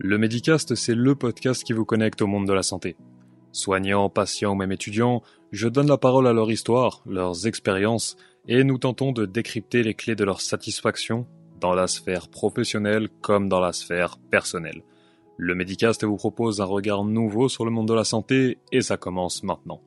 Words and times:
Le 0.00 0.16
Medicast, 0.16 0.76
c'est 0.76 0.94
le 0.94 1.16
podcast 1.16 1.64
qui 1.64 1.72
vous 1.72 1.84
connecte 1.84 2.22
au 2.22 2.28
monde 2.28 2.46
de 2.46 2.52
la 2.52 2.62
santé. 2.62 2.94
Soignants, 3.50 4.08
patients 4.08 4.52
ou 4.52 4.54
même 4.54 4.70
étudiants, 4.70 5.24
je 5.50 5.66
donne 5.66 5.88
la 5.88 5.98
parole 5.98 6.28
à 6.28 6.32
leur 6.32 6.52
histoire, 6.52 7.02
leurs 7.04 7.48
expériences, 7.48 8.16
et 8.46 8.62
nous 8.62 8.78
tentons 8.78 9.10
de 9.10 9.26
décrypter 9.26 9.82
les 9.82 9.94
clés 9.94 10.14
de 10.14 10.22
leur 10.22 10.40
satisfaction 10.40 11.26
dans 11.60 11.74
la 11.74 11.88
sphère 11.88 12.28
professionnelle 12.28 13.08
comme 13.20 13.48
dans 13.48 13.58
la 13.58 13.72
sphère 13.72 14.18
personnelle. 14.30 14.84
Le 15.36 15.56
Medicast 15.56 16.04
vous 16.04 16.16
propose 16.16 16.60
un 16.60 16.64
regard 16.64 17.02
nouveau 17.02 17.48
sur 17.48 17.64
le 17.64 17.72
monde 17.72 17.88
de 17.88 17.94
la 17.94 18.04
santé 18.04 18.58
et 18.70 18.82
ça 18.82 18.98
commence 18.98 19.42
maintenant. 19.42 19.80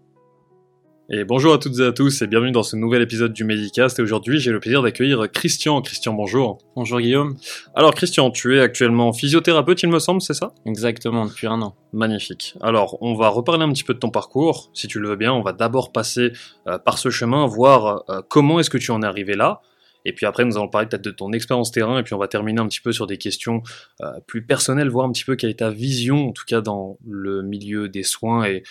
Et 1.14 1.26
bonjour 1.26 1.54
à 1.54 1.58
toutes 1.58 1.78
et 1.80 1.84
à 1.84 1.92
tous 1.92 2.22
et 2.22 2.28
bienvenue 2.28 2.54
dans 2.54 2.64
ce 2.64 2.78
nouvel 2.78 3.02
épisode 3.02 3.34
du 3.34 3.44
Medicast 3.44 4.00
et 4.00 4.02
aujourd'hui 4.02 4.40
j'ai 4.40 4.54
le 4.54 4.62
plaisir 4.62 4.82
d'accueillir 4.82 5.30
Christian. 5.30 5.82
Christian, 5.82 6.14
bonjour. 6.14 6.60
Bonjour 6.74 7.02
Guillaume. 7.02 7.36
Alors 7.76 7.94
Christian, 7.94 8.32
tu 8.32 8.56
es 8.56 8.62
actuellement 8.62 9.12
physiothérapeute 9.12 9.84
il 9.84 9.90
me 9.90 10.00
semble, 10.00 10.22
c'est 10.22 10.34
ça? 10.34 10.54
Exactement, 10.66 11.26
depuis 11.26 11.48
un 11.48 11.62
an. 11.64 11.76
Magnifique. 11.92 12.54
Alors 12.62 12.98
on 13.02 13.16
va 13.16 13.28
reparler 13.28 13.66
un 13.66 13.74
petit 13.74 13.84
peu 13.84 13.94
de 13.94 14.00
ton 14.00 14.10
parcours, 14.10 14.72
si 14.74 14.88
tu 14.88 15.02
le 15.02 15.10
veux 15.10 15.18
bien, 15.18 15.34
on 15.34 15.42
va 15.42 15.52
d'abord 15.52 15.92
passer 15.92 16.32
euh, 16.68 16.78
par 16.78 16.98
ce 16.98 17.10
chemin, 17.10 17.46
voir 17.46 18.06
euh, 18.10 18.22
comment 18.30 18.62
est-ce 18.62 18.70
que 18.70 18.78
tu 18.78 18.92
en 18.92 19.02
es 19.02 19.06
arrivé 19.06 19.36
là, 19.36 19.60
et 20.06 20.14
puis 20.14 20.26
après, 20.26 20.46
nous 20.46 20.56
allons 20.56 20.70
parler 20.70 20.88
peut-être 20.88 21.04
de 21.04 21.12
ton 21.12 21.34
expérience 21.34 21.74
terrain, 21.74 22.00
et 22.00 22.04
puis 22.04 22.14
on 22.14 22.20
va 22.20 22.30
terminer 22.30 22.62
un 22.62 22.68
petit 22.70 22.80
peu 22.80 22.94
sur 22.94 23.06
des 23.06 23.18
questions 23.18 23.64
euh, 24.02 24.14
plus 24.28 24.46
personnelles, 24.46 24.88
voir 24.88 25.06
un 25.06 25.12
petit 25.12 25.26
peu 25.26 25.36
quelle 25.36 25.50
est 25.50 25.60
ta 25.60 25.72
vision, 25.72 26.30
en 26.30 26.32
tout 26.32 26.46
cas 26.48 26.62
dans 26.62 26.98
le 27.06 27.44
milieu 27.44 27.90
des 27.90 28.04
soins, 28.04 28.46
et 28.46 28.64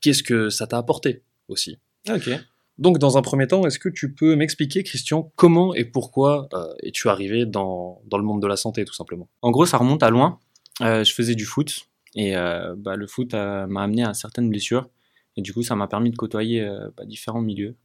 qu'est-ce 0.00 0.24
que 0.24 0.50
ça 0.50 0.66
t'a 0.66 0.76
apporté 0.76 1.22
aussi. 1.48 1.78
Ok. 2.08 2.30
Donc, 2.78 2.98
dans 2.98 3.16
un 3.16 3.22
premier 3.22 3.46
temps, 3.46 3.64
est-ce 3.66 3.78
que 3.78 3.88
tu 3.88 4.14
peux 4.14 4.34
m'expliquer, 4.34 4.82
Christian, 4.82 5.32
comment 5.36 5.74
et 5.74 5.84
pourquoi 5.84 6.48
euh, 6.52 6.74
es-tu 6.82 7.08
arrivé 7.08 7.46
dans, 7.46 8.02
dans, 8.06 8.18
le 8.18 8.24
monde 8.24 8.42
de 8.42 8.46
la 8.48 8.56
santé, 8.56 8.84
tout 8.84 8.94
simplement? 8.94 9.28
En 9.42 9.52
gros, 9.52 9.64
ça 9.64 9.78
remonte 9.78 10.02
à 10.02 10.10
loin. 10.10 10.40
Euh, 10.80 11.04
je 11.04 11.14
faisais 11.14 11.36
du 11.36 11.44
foot, 11.44 11.88
et 12.16 12.36
euh, 12.36 12.74
bah, 12.76 12.96
le 12.96 13.06
foot 13.06 13.32
m'a 13.32 13.82
amené 13.82 14.02
à 14.02 14.12
certaines 14.12 14.50
blessures, 14.50 14.90
et 15.36 15.42
du 15.42 15.52
coup, 15.52 15.62
ça 15.62 15.76
m'a 15.76 15.86
permis 15.86 16.10
de 16.10 16.16
côtoyer 16.16 16.68
bah, 16.96 17.04
différents 17.04 17.42
milieux, 17.42 17.76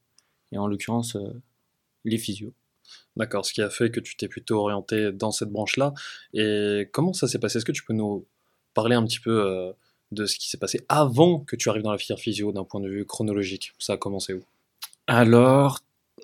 et 0.51 0.57
en 0.57 0.65
l'occurrence, 0.65 1.15
les 2.03 2.17
physios. 2.17 2.53
D'accord, 3.15 3.45
ce 3.45 3.53
qui 3.53 3.61
a 3.61 3.69
fait 3.69 3.91
que 3.91 3.99
tu 3.99 4.17
t'es 4.17 4.27
plutôt 4.27 4.57
orienté 4.59 5.11
dans 5.11 5.31
cette 5.31 5.49
branche-là. 5.49 5.93
Et 6.33 6.89
comment 6.91 7.13
ça 7.13 7.27
s'est 7.27 7.37
passé? 7.37 7.57
Est-ce 7.57 7.65
que 7.65 7.71
tu 7.71 7.83
peux 7.83 7.93
nous 7.93 8.25
parler 8.73 8.95
un 8.95 9.05
petit 9.05 9.19
peu 9.19 9.73
de 10.11 10.25
ce 10.25 10.37
qui 10.37 10.49
s'est 10.49 10.57
passé 10.57 10.85
avant 10.89 11.39
que 11.39 11.55
tu 11.55 11.69
arrives 11.69 11.83
dans 11.83 11.91
la 11.91 11.97
filière 11.97 12.19
physio 12.19 12.51
d'un 12.51 12.63
point 12.63 12.81
de 12.81 12.89
vue 12.89 13.05
chronologique 13.05 13.73
Ça 13.79 13.93
a 13.93 13.97
commencé 13.97 14.33
où? 14.33 14.41
Alors, 15.07 15.79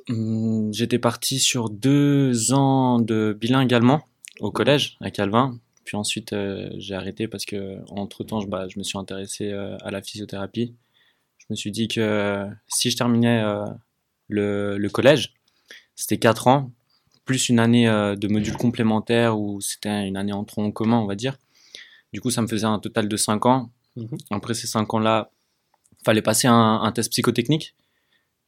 hmm, 0.09 0.71
j'étais 0.73 0.99
parti 0.99 1.39
sur 1.39 1.69
deux 1.69 2.53
ans 2.53 2.99
de 2.99 3.35
bilingue 3.39 3.73
allemand 3.73 4.01
au 4.39 4.51
collège 4.51 4.97
à 5.01 5.11
Calvin. 5.11 5.59
Puis 5.83 5.97
ensuite, 5.97 6.33
euh, 6.33 6.69
j'ai 6.77 6.95
arrêté 6.95 7.27
parce 7.27 7.45
que 7.45 7.77
entre 7.89 8.23
temps, 8.23 8.41
je, 8.41 8.47
bah, 8.47 8.67
je 8.67 8.79
me 8.79 8.83
suis 8.83 8.97
intéressé 8.97 9.51
euh, 9.51 9.77
à 9.81 9.91
la 9.91 10.01
physiothérapie. 10.01 10.73
Je 11.37 11.45
me 11.51 11.55
suis 11.55 11.71
dit 11.71 11.87
que 11.87 12.47
si 12.67 12.89
je 12.89 12.97
terminais 12.97 13.43
euh, 13.43 13.65
le, 14.27 14.77
le 14.77 14.89
collège, 14.89 15.33
c'était 15.95 16.17
4 16.17 16.47
ans, 16.47 16.71
plus 17.25 17.49
une 17.49 17.59
année 17.59 17.89
euh, 17.89 18.15
de 18.15 18.27
module 18.27 18.55
complémentaire 18.55 19.37
où 19.37 19.59
c'était 19.59 20.07
une 20.07 20.15
année 20.15 20.33
en 20.33 20.45
tronc 20.45 20.71
commun, 20.71 20.99
on 20.99 21.07
va 21.07 21.15
dire. 21.15 21.37
Du 22.13 22.21
coup, 22.21 22.29
ça 22.29 22.41
me 22.41 22.47
faisait 22.47 22.65
un 22.65 22.79
total 22.79 23.09
de 23.09 23.17
5 23.17 23.45
ans. 23.47 23.71
Mmh. 23.95 24.15
Après 24.31 24.53
ces 24.53 24.67
5 24.67 24.93
ans-là, 24.93 25.31
fallait 26.03 26.21
passer 26.21 26.47
un, 26.47 26.81
un, 26.81 26.91
test 26.91 27.11
psychotechnique 27.11 27.75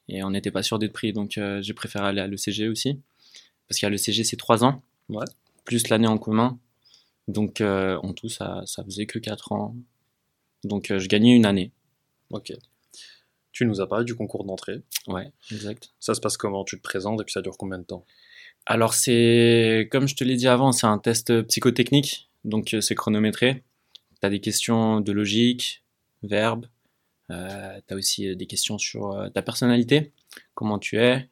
et 0.10 0.24
on 0.24 0.30
n'était 0.30 0.52
pas 0.52 0.64
sûr 0.64 0.80
d'être 0.80 0.94
pris, 0.94 1.14
donc 1.14 1.38
euh, 1.38 1.62
j'ai 1.62 1.74
préféré 1.74 2.06
aller 2.06 2.22
à 2.22 2.28
l'ECG 2.28 2.70
aussi. 2.70 3.00
Parce 3.68 3.80
qu'à 3.80 3.90
l'ECG, 3.90 4.24
c'est 4.24 4.38
3 4.38 4.64
ans, 4.64 4.82
ouais. 5.10 5.26
plus 5.66 5.90
l'année 5.90 6.08
en 6.08 6.18
commun. 6.18 6.58
Donc 7.28 7.60
euh, 7.60 7.98
en 8.04 8.14
tout, 8.14 8.30
ça, 8.30 8.62
ça 8.66 8.84
faisait 8.86 9.06
que 9.06 9.20
4 9.20 9.52
ans. 9.52 9.76
Donc 10.64 10.92
euh, 10.92 11.00
je 11.00 11.10
gagnais 11.10 11.36
une 11.36 11.46
année. 11.46 11.72
Ok. 12.30 12.54
Tu 13.52 13.66
nous 13.66 13.82
as 13.82 13.88
parlé 13.88 14.06
du 14.06 14.16
concours 14.16 14.46
d'entrée. 14.46 14.82
Ouais, 15.08 15.32
exact. 15.52 15.92
Ça 16.00 16.14
se 16.14 16.22
passe 16.22 16.38
comment? 16.38 16.64
Tu 16.64 16.78
te 16.78 16.84
présentes 16.84 17.20
et 17.20 17.24
puis 17.24 17.34
ça 17.34 17.42
dure 17.42 17.58
combien 17.58 17.80
de 17.80 17.84
temps? 17.84 18.06
Alors 18.66 18.94
c'est, 18.94 19.90
comme 19.92 20.08
je 20.08 20.16
te 20.16 20.24
l'ai 20.24 20.36
dit 20.36 20.48
avant, 20.48 20.72
c'est 20.72 20.88
un 20.88 21.00
test 21.00 21.42
psychotechnique, 21.44 22.30
donc 22.44 22.76
c'est 22.82 22.96
chronométré. 22.96 23.64
Tu 24.22 24.26
as 24.26 24.30
des 24.30 24.40
questions 24.42 25.00
de 25.02 25.12
logique, 25.12 25.84
verbe, 26.24 26.68
euh, 27.32 27.80
tu 27.88 27.94
as 27.94 27.98
aussi 27.98 28.36
des 28.36 28.48
questions 28.48 28.78
sur 28.78 29.12
euh, 29.12 29.30
ta 29.30 29.42
personnalité, 29.42 30.14
comment 30.56 30.80
tu 30.80 30.98
es, 30.98 31.30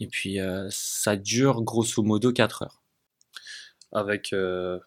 et 0.00 0.06
puis 0.06 0.40
euh, 0.40 0.68
ça 0.70 1.16
dure 1.16 1.62
grosso 1.62 2.02
modo 2.02 2.32
4 2.32 2.62
heures. 2.62 2.82
Avec 3.92 4.32
euh, 4.32 4.78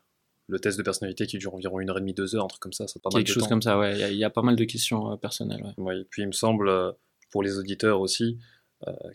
le 0.48 0.60
test 0.60 0.78
de 0.78 0.84
personnalité 0.84 1.28
qui 1.28 1.38
dure 1.38 1.54
environ 1.54 1.80
une 1.80 1.90
heure 1.90 1.98
et 1.98 2.02
demie, 2.02 2.14
deux 2.14 2.36
heures, 2.36 2.46
un 2.46 2.48
truc 2.48 2.62
comme 2.62 2.74
ça, 2.74 2.88
c'est 2.88 3.02
pas 3.02 3.10
Quelque 3.10 3.18
mal 3.20 3.24
de 3.24 3.28
chose 3.34 3.44
temps. 3.44 3.50
comme 3.50 3.62
ça, 3.62 3.78
ouais. 3.80 3.94
Il 3.94 4.00
y 4.00 4.04
a- 4.04 4.12
il 4.12 4.18
y, 4.18 4.24
a 4.24 4.30
pas 4.30 4.42
mal 4.42 4.56
de 4.56 4.64
questions 4.64 5.12
euh, 5.12 5.16
personnelles. 5.18 5.62
Ouais. 5.64 5.74
Oui, 5.78 6.08
puis 6.10 6.22
il 6.24 6.28
me 6.28 6.32
semble, 6.32 6.70
euh, 6.70 6.92
pour 7.32 7.44
les 7.44 7.58
auditeurs 7.58 8.00
aussi, 8.02 8.38
euh, 8.38 8.55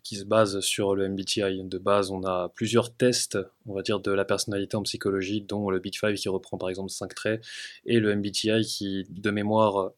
qui 0.02 0.16
se 0.16 0.24
basent 0.24 0.60
sur 0.60 0.94
le 0.94 1.08
MBTI. 1.08 1.62
De 1.64 1.78
base, 1.78 2.10
on 2.10 2.24
a 2.24 2.48
plusieurs 2.48 2.94
tests, 2.94 3.38
on 3.66 3.74
va 3.74 3.82
dire, 3.82 4.00
de 4.00 4.10
la 4.10 4.24
personnalité 4.24 4.76
en 4.76 4.82
psychologie, 4.82 5.42
dont 5.42 5.70
le 5.70 5.78
Bit5 5.78 6.14
qui 6.16 6.28
reprend 6.28 6.58
par 6.58 6.70
exemple 6.70 6.90
5 6.90 7.14
traits, 7.14 7.44
et 7.84 8.00
le 8.00 8.14
MBTI 8.16 8.62
qui, 8.62 9.06
de 9.10 9.30
mémoire, 9.30 9.92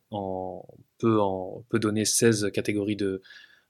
peut, 0.99 1.79
donner 1.79 2.05
16 2.05 2.51
catégories 2.53 2.97
de, 2.97 3.23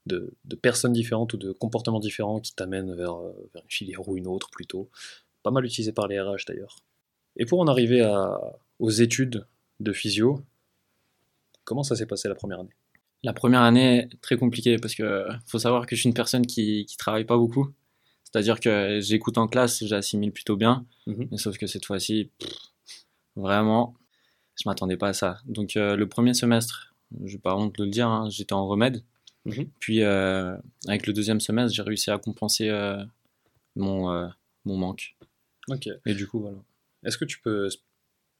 de, 0.05 0.55
personnes 0.61 0.93
différentes 0.93 1.33
ou 1.33 1.37
de 1.37 1.51
comportements 1.51 1.99
différents 1.99 2.39
qui 2.39 2.53
t'amènent 2.53 2.93
vers, 2.95 3.15
euh, 3.15 3.49
une 3.55 3.61
filière 3.69 4.07
ou 4.07 4.17
une 4.17 4.27
autre 4.27 4.49
plutôt. 4.49 4.89
Pas 5.43 5.51
mal 5.51 5.65
utilisé 5.65 5.91
par 5.91 6.07
les 6.07 6.19
RH 6.19 6.45
d'ailleurs. 6.47 6.77
Et 7.35 7.45
pour 7.45 7.59
en 7.59 7.67
arriver 7.67 8.05
aux 8.79 8.91
études 8.91 9.45
de 9.79 9.91
physio, 9.91 10.41
comment 11.63 11.83
ça 11.83 11.95
s'est 11.95 12.05
passé 12.05 12.27
la 12.29 12.35
première 12.35 12.59
année? 12.59 12.75
La 13.23 13.33
première 13.33 13.61
année, 13.61 14.09
très 14.21 14.37
compliquée 14.37 14.77
parce 14.77 14.95
que 14.95 15.25
faut 15.47 15.59
savoir 15.59 15.85
que 15.85 15.95
je 15.95 16.01
suis 16.01 16.09
une 16.09 16.13
personne 16.13 16.45
qui, 16.45 16.85
qui 16.85 16.97
travaille 16.97 17.25
pas 17.25 17.37
beaucoup. 17.37 17.73
C'est-à-dire 18.25 18.59
que 18.59 18.99
j'écoute 18.99 19.37
en 19.37 19.47
classe, 19.47 19.83
j'assimile 19.85 20.31
plutôt 20.31 20.57
bien, 20.57 20.85
mais 21.07 21.37
sauf 21.37 21.57
que 21.57 21.67
cette 21.67 21.85
fois-ci, 21.85 22.31
vraiment, 23.35 23.95
je 24.55 24.67
m'attendais 24.67 24.97
pas 24.97 25.09
à 25.09 25.13
ça. 25.13 25.37
Donc 25.45 25.77
euh, 25.77 25.95
le 25.95 26.09
premier 26.09 26.33
semestre, 26.33 26.95
j'ai 27.23 27.37
pas 27.37 27.55
honte 27.55 27.77
de 27.77 27.83
le 27.83 27.91
dire, 27.91 28.07
hein, 28.07 28.27
j'étais 28.29 28.53
en 28.53 28.67
remède. 28.67 29.03
Mhm. 29.45 29.69
Puis 29.79 30.01
euh, 30.01 30.57
avec 30.87 31.05
le 31.05 31.13
deuxième 31.13 31.39
semestre, 31.39 31.75
j'ai 31.75 31.83
réussi 31.83 32.09
à 32.11 32.17
compenser 32.17 32.69
euh, 32.69 33.03
mon, 33.75 34.29
mon 34.65 34.77
manque. 34.77 35.15
Ok. 35.69 35.87
Et 36.05 36.13
du 36.13 36.27
coup, 36.27 36.39
voilà. 36.39 36.57
Est-ce 37.05 37.17
que 37.17 37.25
tu 37.25 37.39
peux 37.39 37.67
sp- 37.67 37.81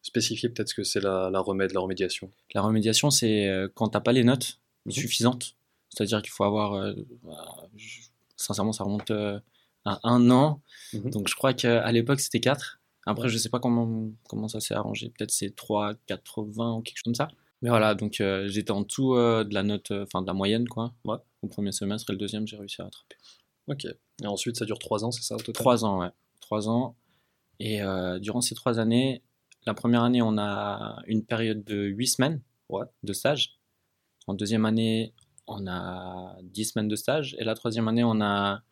spécifier 0.01 0.49
peut-être 0.49 0.69
ce 0.69 0.75
que 0.75 0.83
c'est 0.83 1.01
la, 1.01 1.29
la 1.29 1.39
remède, 1.39 1.71
la 1.71 1.79
remédiation? 1.81 2.31
La 2.53 2.61
remédiation, 2.61 3.11
c'est 3.11 3.49
quand 3.75 3.89
t'as 3.89 4.01
pas 4.01 4.11
les 4.11 4.23
notes 4.23 4.59
Suffisantes. 4.91 5.55
C'est-à-dire 5.89 6.21
qu'il 6.21 6.31
faut 6.31 6.43
avoir. 6.43 6.73
euh, 6.73 6.93
voilà, 7.21 7.45
je- 7.75 8.01
sincèrement, 8.35 8.73
ça 8.73 8.83
remonte 8.83 9.11
euh, 9.11 9.39
à 9.85 9.99
un 10.03 10.29
an. 10.31 10.61
Mhm. 10.93 11.09
Donc 11.11 11.27
je 11.29 11.35
crois 11.35 11.53
qu'à 11.53 11.91
l'époque, 11.91 12.19
c'était 12.19 12.39
4. 12.39 12.79
Après, 13.05 13.29
je 13.29 13.37
sais 13.37 13.49
pas 13.49 13.59
comment, 13.59 14.09
comment 14.29 14.47
ça 14.47 14.59
s'est 14.59 14.73
arrangé. 14.73 15.09
Peut-être 15.09 15.31
c'est 15.31 15.55
3, 15.55 15.93
80 16.07 16.75
ou 16.75 16.81
quelque 16.81 16.97
chose 16.97 17.03
comme 17.03 17.15
ça. 17.15 17.27
Mais 17.61 17.69
voilà, 17.69 17.95
donc 17.95 18.19
euh, 18.21 18.47
j'étais 18.49 18.71
en 18.71 18.81
dessous 18.81 19.15
euh, 19.15 19.43
de 19.43 19.53
la 19.53 19.63
note, 19.63 19.91
euh, 19.91 20.03
enfin 20.03 20.21
de 20.21 20.27
la 20.27 20.33
moyenne, 20.33 20.67
quoi. 20.67 20.93
Ouais. 21.05 21.17
Au 21.41 21.47
premier 21.47 21.71
semestre 21.71 22.09
et 22.09 22.13
le 22.13 22.19
deuxième, 22.19 22.45
j'ai 22.47 22.57
réussi 22.57 22.81
à 22.81 22.85
rattraper. 22.85 23.15
Ok. 23.67 23.85
Et 24.21 24.27
ensuite, 24.27 24.57
ça 24.57 24.65
dure 24.65 24.79
3 24.79 25.03
ans, 25.05 25.11
c'est 25.11 25.21
ça 25.23 25.35
au 25.35 25.39
total? 25.39 25.53
3 25.53 25.85
ans, 25.85 25.99
ouais. 25.99 26.09
3 26.41 26.67
ans. 26.69 26.95
Et 27.59 27.79
durant 28.19 28.41
ces 28.41 28.55
3 28.55 28.79
années, 28.79 29.21
la 29.65 29.73
première 29.73 30.03
année, 30.03 30.21
on 30.21 30.37
a 30.37 31.01
une 31.07 31.23
période 31.23 31.63
de 31.63 31.75
8 31.85 32.07
semaines 32.07 32.41
Ouais. 32.69 32.85
de 33.03 33.13
stage. 33.13 33.57
En 34.27 34.33
deuxième 34.33 34.65
année, 34.65 35.13
on 35.47 35.67
a 35.67 36.37
10 36.43 36.65
semaines 36.65 36.87
de 36.87 36.95
stage. 36.95 37.35
Et 37.39 37.43
la 37.43 37.55
troisième 37.55 37.87
année, 37.87 38.03
on 38.03 38.21
a, 38.21 38.63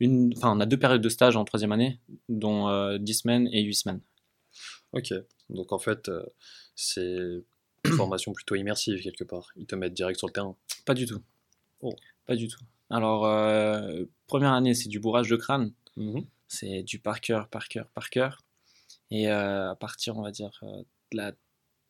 une... 0.00 0.32
enfin, 0.36 0.52
on 0.56 0.60
a 0.60 0.66
deux 0.66 0.78
périodes 0.78 1.02
de 1.02 1.08
stage 1.08 1.36
en 1.36 1.44
troisième 1.44 1.72
année, 1.72 2.00
dont 2.28 2.68
euh, 2.68 2.98
10 2.98 3.14
semaines 3.14 3.48
et 3.52 3.62
8 3.62 3.74
semaines. 3.74 4.00
Ok. 4.92 5.12
Donc 5.48 5.72
en 5.72 5.78
fait, 5.78 6.08
euh, 6.08 6.24
c'est 6.74 7.16
une 7.84 7.92
formation 7.96 8.32
plutôt 8.32 8.54
immersive 8.54 9.00
quelque 9.02 9.24
part. 9.24 9.48
Ils 9.56 9.66
te 9.66 9.74
mettent 9.74 9.94
direct 9.94 10.18
sur 10.18 10.26
le 10.26 10.32
terrain. 10.32 10.56
Pas 10.84 10.94
du 10.94 11.06
tout. 11.06 11.22
Oh. 11.80 11.94
Pas 12.26 12.36
du 12.36 12.48
tout. 12.48 12.60
Alors, 12.90 13.26
euh, 13.26 14.04
première 14.26 14.52
année, 14.52 14.74
c'est 14.74 14.88
du 14.88 15.00
bourrage 15.00 15.28
de 15.28 15.36
crâne. 15.36 15.72
Mhm. 15.96 16.26
C'est 16.48 16.82
du 16.82 16.98
par 16.98 17.20
cœur, 17.20 17.48
par 17.48 17.68
cœur, 17.68 17.88
par 17.94 18.10
cœur. 18.10 18.38
Et 19.10 19.28
euh, 19.28 19.70
à 19.70 19.76
partir, 19.76 20.16
on 20.18 20.22
va 20.22 20.30
dire, 20.30 20.58
de 20.62 21.16
la 21.16 21.32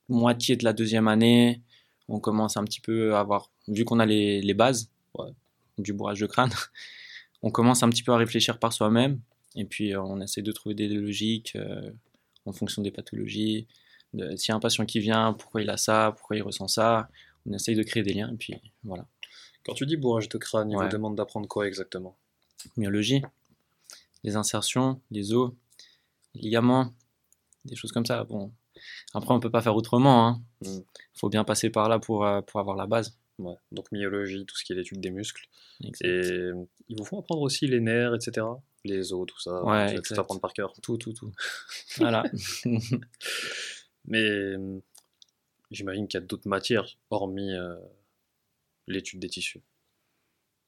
moitié 0.08 0.56
de 0.56 0.64
la 0.64 0.72
deuxième 0.72 1.08
année, 1.08 1.62
on 2.08 2.20
commence 2.20 2.56
un 2.56 2.64
petit 2.64 2.81
peu 2.81 3.14
à 3.14 3.20
avoir, 3.20 3.50
vu 3.69 3.84
qu'on 3.84 3.99
a 4.00 4.06
les, 4.06 4.40
les 4.43 4.54
bases 4.54 4.90
Ouais. 5.19 5.31
du 5.78 5.93
bourrage 5.93 6.20
de 6.20 6.26
crâne, 6.26 6.50
on 7.43 7.50
commence 7.50 7.82
un 7.82 7.88
petit 7.90 8.02
peu 8.02 8.12
à 8.12 8.16
réfléchir 8.16 8.58
par 8.58 8.72
soi-même. 8.72 9.20
Et 9.56 9.64
puis, 9.66 9.93
euh, 9.94 10.00
on 10.02 10.20
essaie 10.20 10.40
de 10.43 10.52
trouver 10.52 10.75
des 10.75 10.88
logiques 10.88 11.54
euh, 11.56 11.90
en 12.46 12.52
fonction 12.52 12.81
des 12.82 12.90
pathologies. 12.90 13.66
De, 14.14 14.34
S'il 14.37 14.49
y 14.49 14.52
a 14.52 14.56
un 14.56 14.60
patient 14.60 14.87
qui 14.87 15.00
vient, 15.00 15.34
pourquoi 15.34 15.60
il 15.62 15.69
a 15.70 15.76
ça, 15.76 16.14
pourquoi 16.16 16.37
il 16.37 16.43
ressent 16.43 16.69
ça. 16.69 17.08
On 17.46 17.52
essaye 17.52 17.75
de 17.76 17.82
créer 17.82 18.02
des 18.02 18.14
liens. 18.14 18.31
Et 18.32 18.37
puis, 18.37 18.54
voilà. 18.84 19.06
Quand 19.64 19.75
tu 19.75 19.84
dis 19.87 19.96
bourrage 19.96 20.28
de 20.31 20.38
crâne, 20.38 20.70
il 20.70 20.76
Ouais. 20.76 20.84
vous 20.87 20.90
demande 20.93 21.14
d'apprendre 21.16 21.46
quoi 21.46 21.66
exactement? 21.69 22.16
Myologie, 22.76 23.22
les 24.25 24.37
insertions, 24.37 25.00
les 25.10 25.32
os, 25.34 25.52
les 26.34 26.40
ligaments, 26.43 26.93
des 27.64 27.76
choses 27.76 27.93
comme 27.93 28.06
ça. 28.06 28.25
Bon, 28.25 28.50
après, 29.14 29.34
on 29.34 29.40
peut 29.40 29.50
pas 29.50 29.62
faire 29.62 29.76
autrement. 29.76 30.29
Hein. 30.29 30.43
Mm. 30.62 30.81
faut 31.14 31.29
bien 31.29 31.44
passer 31.44 31.70
par 31.70 31.88
là 31.88 31.99
pour, 31.99 32.25
euh, 32.25 32.40
pour 32.43 32.61
avoir 32.61 32.76
la 32.76 32.87
base. 32.87 33.19
Ouais. 33.38 33.55
Donc 33.73 33.90
myologie, 33.93 34.44
tout 34.46 34.56
ce 34.56 34.64
qui 34.64 34.73
est 34.73 34.76
l'étude 34.76 35.00
des 35.00 35.11
muscles. 35.11 35.49
Exact. 35.82 36.06
Et 36.06 36.50
ils 36.88 36.99
vous 36.99 37.05
font 37.05 37.19
apprendre 37.19 37.43
aussi 37.43 37.67
les 37.67 37.81
nerfs, 37.81 38.14
etc. 38.14 38.46
Les 38.84 39.12
os, 39.12 39.26
tout 39.26 39.40
ça. 39.40 39.64
Ouais, 39.64 40.00
tout 40.00 40.14
apprendre 40.19 40.40
par 40.40 40.52
cœur. 40.52 40.73
Tout, 40.82 40.96
tout, 40.96 41.12
tout. 41.12 41.32
voilà. 41.99 42.25
Mais 44.05 44.23
euh, 44.23 44.81
j'imagine 45.70 46.08
qu'il 46.08 46.20
y 46.20 46.23
a 46.23 46.26
d'autres 46.26 46.49
matières, 46.49 46.87
hormis 47.11 47.52
euh, 47.52 47.76
l'étude 48.87 49.20
des 49.20 49.28
tissus. 49.28 49.62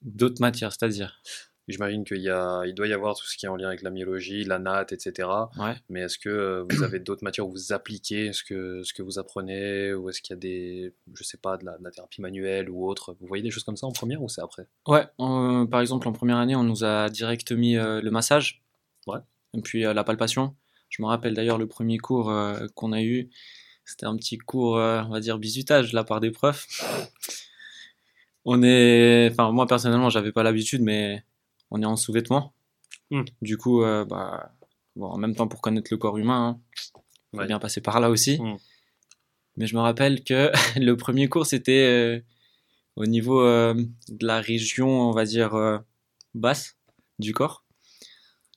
D'autres 0.02 0.40
matières, 0.40 0.72
c'est-à-dire? 0.72 1.20
J'imagine 1.66 2.04
qu'il 2.04 2.20
y 2.20 2.28
a, 2.28 2.62
il 2.66 2.74
doit 2.74 2.86
y 2.86 2.92
avoir 2.92 3.16
tout 3.16 3.24
ce 3.24 3.38
qui 3.38 3.46
est 3.46 3.48
en 3.48 3.56
lien 3.56 3.68
avec 3.68 3.80
la 3.80 3.90
myologie, 3.90 4.44
la 4.44 4.58
natte, 4.58 4.92
etc. 4.92 5.28
Ouais. 5.58 5.74
Mais 5.88 6.00
est-ce 6.00 6.18
que 6.18 6.28
euh, 6.28 6.64
vous 6.68 6.82
avez 6.82 7.00
d'autres 7.00 7.24
matières 7.24 7.46
où 7.46 7.50
vous 7.50 7.72
appliquez 7.72 8.34
ce 8.34 8.44
que, 8.44 8.82
ce 8.82 8.92
que 8.92 9.02
vous 9.02 9.18
apprenez 9.18 9.94
Ou 9.94 10.10
est-ce 10.10 10.20
qu'il 10.20 10.34
y 10.34 10.36
a 10.36 10.40
des, 10.40 10.92
je 11.14 11.24
sais 11.24 11.38
pas, 11.38 11.56
de 11.56 11.64
la, 11.64 11.78
de 11.78 11.84
la 11.84 11.90
thérapie 11.90 12.20
manuelle 12.20 12.68
ou 12.68 12.86
autre? 12.86 13.16
Vous 13.18 13.26
voyez 13.26 13.42
des 13.42 13.50
choses 13.50 13.64
comme 13.64 13.78
ça 13.78 13.86
en 13.86 13.92
première 13.92 14.22
ou 14.22 14.28
c'est 14.28 14.42
après? 14.42 14.66
Ouais, 14.86 15.06
euh, 15.20 15.64
par 15.64 15.80
exemple, 15.80 16.06
en 16.06 16.12
première 16.12 16.36
année, 16.36 16.54
on 16.54 16.64
nous 16.64 16.84
a 16.84 17.08
direct 17.08 17.52
mis 17.52 17.78
euh, 17.78 18.02
le 18.02 18.10
massage. 18.10 18.62
Ouais. 19.06 19.20
Et 19.54 19.62
puis 19.62 19.86
euh, 19.86 19.94
la 19.94 20.04
palpation. 20.04 20.54
Je 20.90 21.02
me 21.02 21.08
rappelle 21.08 21.34
d'ailleurs 21.34 21.58
le 21.58 21.66
premier 21.66 21.98
cours 21.98 22.30
euh, 22.30 22.66
qu'on 22.74 22.92
a 22.92 23.02
eu, 23.02 23.30
c'était 23.84 24.06
un 24.06 24.16
petit 24.16 24.38
cours, 24.38 24.74
on 24.74 25.08
va 25.08 25.20
dire, 25.20 25.38
bisutage 25.38 25.90
de 25.90 25.96
la 25.96 26.04
part 26.04 26.20
des 26.20 26.30
profs. 26.30 26.66
On 28.44 28.62
est, 28.62 29.30
enfin, 29.32 29.50
moi 29.50 29.66
personnellement, 29.66 30.10
j'avais 30.10 30.30
pas 30.30 30.42
l'habitude, 30.42 30.82
mais 30.82 31.24
on 31.74 31.82
est 31.82 31.86
en 31.86 31.96
sous-vêtements. 31.96 32.54
Hmm. 33.10 33.24
Du 33.42 33.58
coup, 33.58 33.82
euh, 33.82 34.04
bah, 34.04 34.52
bon, 34.96 35.06
en 35.06 35.18
même 35.18 35.34
temps, 35.34 35.48
pour 35.48 35.60
connaître 35.60 35.88
le 35.90 35.96
corps 35.98 36.16
humain, 36.18 36.48
hein, 36.48 36.60
faut 37.32 37.40
Ouais. 37.40 37.46
bien 37.48 37.58
passer 37.58 37.80
par 37.80 37.98
là 38.00 38.10
aussi. 38.10 38.40
Hmm. 38.40 38.56
Mais 39.56 39.66
je 39.66 39.74
me 39.74 39.80
rappelle 39.80 40.22
que 40.22 40.50
le 40.80 40.96
premier 40.96 41.28
cours, 41.28 41.46
c'était 41.46 41.84
euh, 41.84 42.20
au 42.96 43.06
niveau 43.06 43.40
euh, 43.40 43.74
de 44.08 44.26
la 44.26 44.40
région, 44.40 44.88
on 44.88 45.12
va 45.12 45.24
dire, 45.24 45.80
basse 46.34 46.76
du 47.18 47.32
corps. 47.32 47.64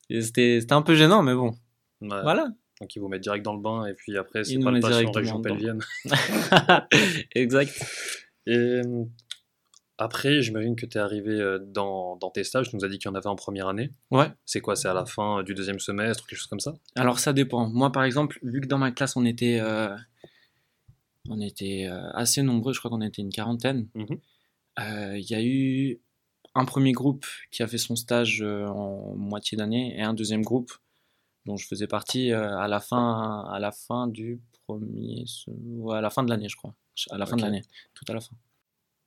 C'était 0.10 0.60
un 0.70 0.82
peu 0.84 0.94
gênant, 0.96 1.24
mais 1.24 1.34
bon, 1.34 1.56
Ouais. 2.02 2.22
voilà. 2.22 2.50
Donc 2.80 2.96
ils 2.96 3.00
vous 3.00 3.08
mettent 3.08 3.24
direct 3.24 3.44
dans 3.44 3.56
le 3.56 3.60
bain 3.62 3.88
et 3.88 3.96
puis 3.96 4.16
après 4.16 4.44
c'est 4.44 4.60
pas 4.60 4.70
le 4.70 4.80
patient 4.80 5.12
région 5.12 5.42
pelvienne. 5.42 5.80
exact. 7.34 7.74
Et 8.46 8.82
après, 9.98 10.42
j'imagine 10.42 10.76
que 10.76 10.86
tu 10.86 10.98
es 10.98 11.02
arrivé 11.02 11.32
euh, 11.32 11.60
dans, 11.60 12.16
dans 12.18 12.30
tes 12.30 12.44
stages, 12.44 12.70
tu 12.70 12.76
nous 12.76 12.86
as 12.86 12.88
dit 12.90 13.00
qu'il 13.00 13.10
y 13.10 13.12
en 13.12 13.16
avait 13.16 13.28
en 13.28 13.36
première 13.36 13.68
année. 13.68 13.90
Ouais. 14.12 14.32
C'est 14.46 14.62
quoi 14.62 14.76
C'est 14.76 14.88
à 14.88 14.94
la 14.94 15.06
fin 15.06 15.44
du 15.44 15.54
deuxième 15.56 15.80
semestre, 15.80 16.26
quelque 16.28 16.38
chose 16.40 16.48
comme 16.48 16.60
ça? 16.60 16.76
Alors 16.96 17.20
ça 17.20 17.34
dépend. 17.34 17.68
Moi, 17.70 17.92
par 17.92 18.04
exemple, 18.04 18.40
vu 18.44 18.62
que 18.62 18.68
dans 18.68 18.78
ma 18.78 18.92
classe, 18.92 19.16
on 19.16 19.26
était, 19.26 19.60
euh, 19.60 19.96
on 21.30 21.42
était 21.42 21.88
euh, 21.90 22.10
assez 22.12 22.42
nombreux, 22.42 22.74
je 22.74 22.80
crois 22.80 22.90
qu'on 22.92 23.02
était 23.02 23.22
une 23.22 23.32
quarantaine, 23.32 23.88
Mhm. 23.96 24.20
euh, 24.80 25.18
il 25.18 25.30
y 25.30 25.36
a 25.36 25.44
eu 25.44 26.00
un 26.56 26.66
premier 26.66 26.92
groupe 26.92 27.26
qui 27.52 27.62
a 27.64 27.68
fait 27.68 27.78
son 27.78 27.96
stage 27.96 28.42
euh, 28.42 28.66
en 28.68 29.14
moitié 29.16 29.58
d'année 29.58 29.96
et 29.98 30.02
un 30.04 30.14
deuxième 30.14 30.42
groupe 30.44 30.72
dont 31.46 31.56
je 31.58 31.68
faisais 31.68 31.88
partie 31.88 32.32
euh, 32.32 32.58
à 32.58 32.68
la 32.68 32.80
fin, 32.80 33.46
à 33.52 33.60
la 33.60 33.72
fin 33.72 34.08
du 34.08 34.42
premier, 34.66 35.24
à 35.94 36.02
la 36.02 36.10
fin 36.10 36.24
de 36.24 36.30
l'année, 36.30 36.50
je 36.50 36.56
crois, 36.58 36.74
à 37.12 37.18
la 37.18 37.26
fin 37.26 37.36
de 37.38 37.42
l'année, 37.42 37.62
tout 37.94 38.06
à 38.10 38.14
la 38.14 38.20
fin. 38.22 38.36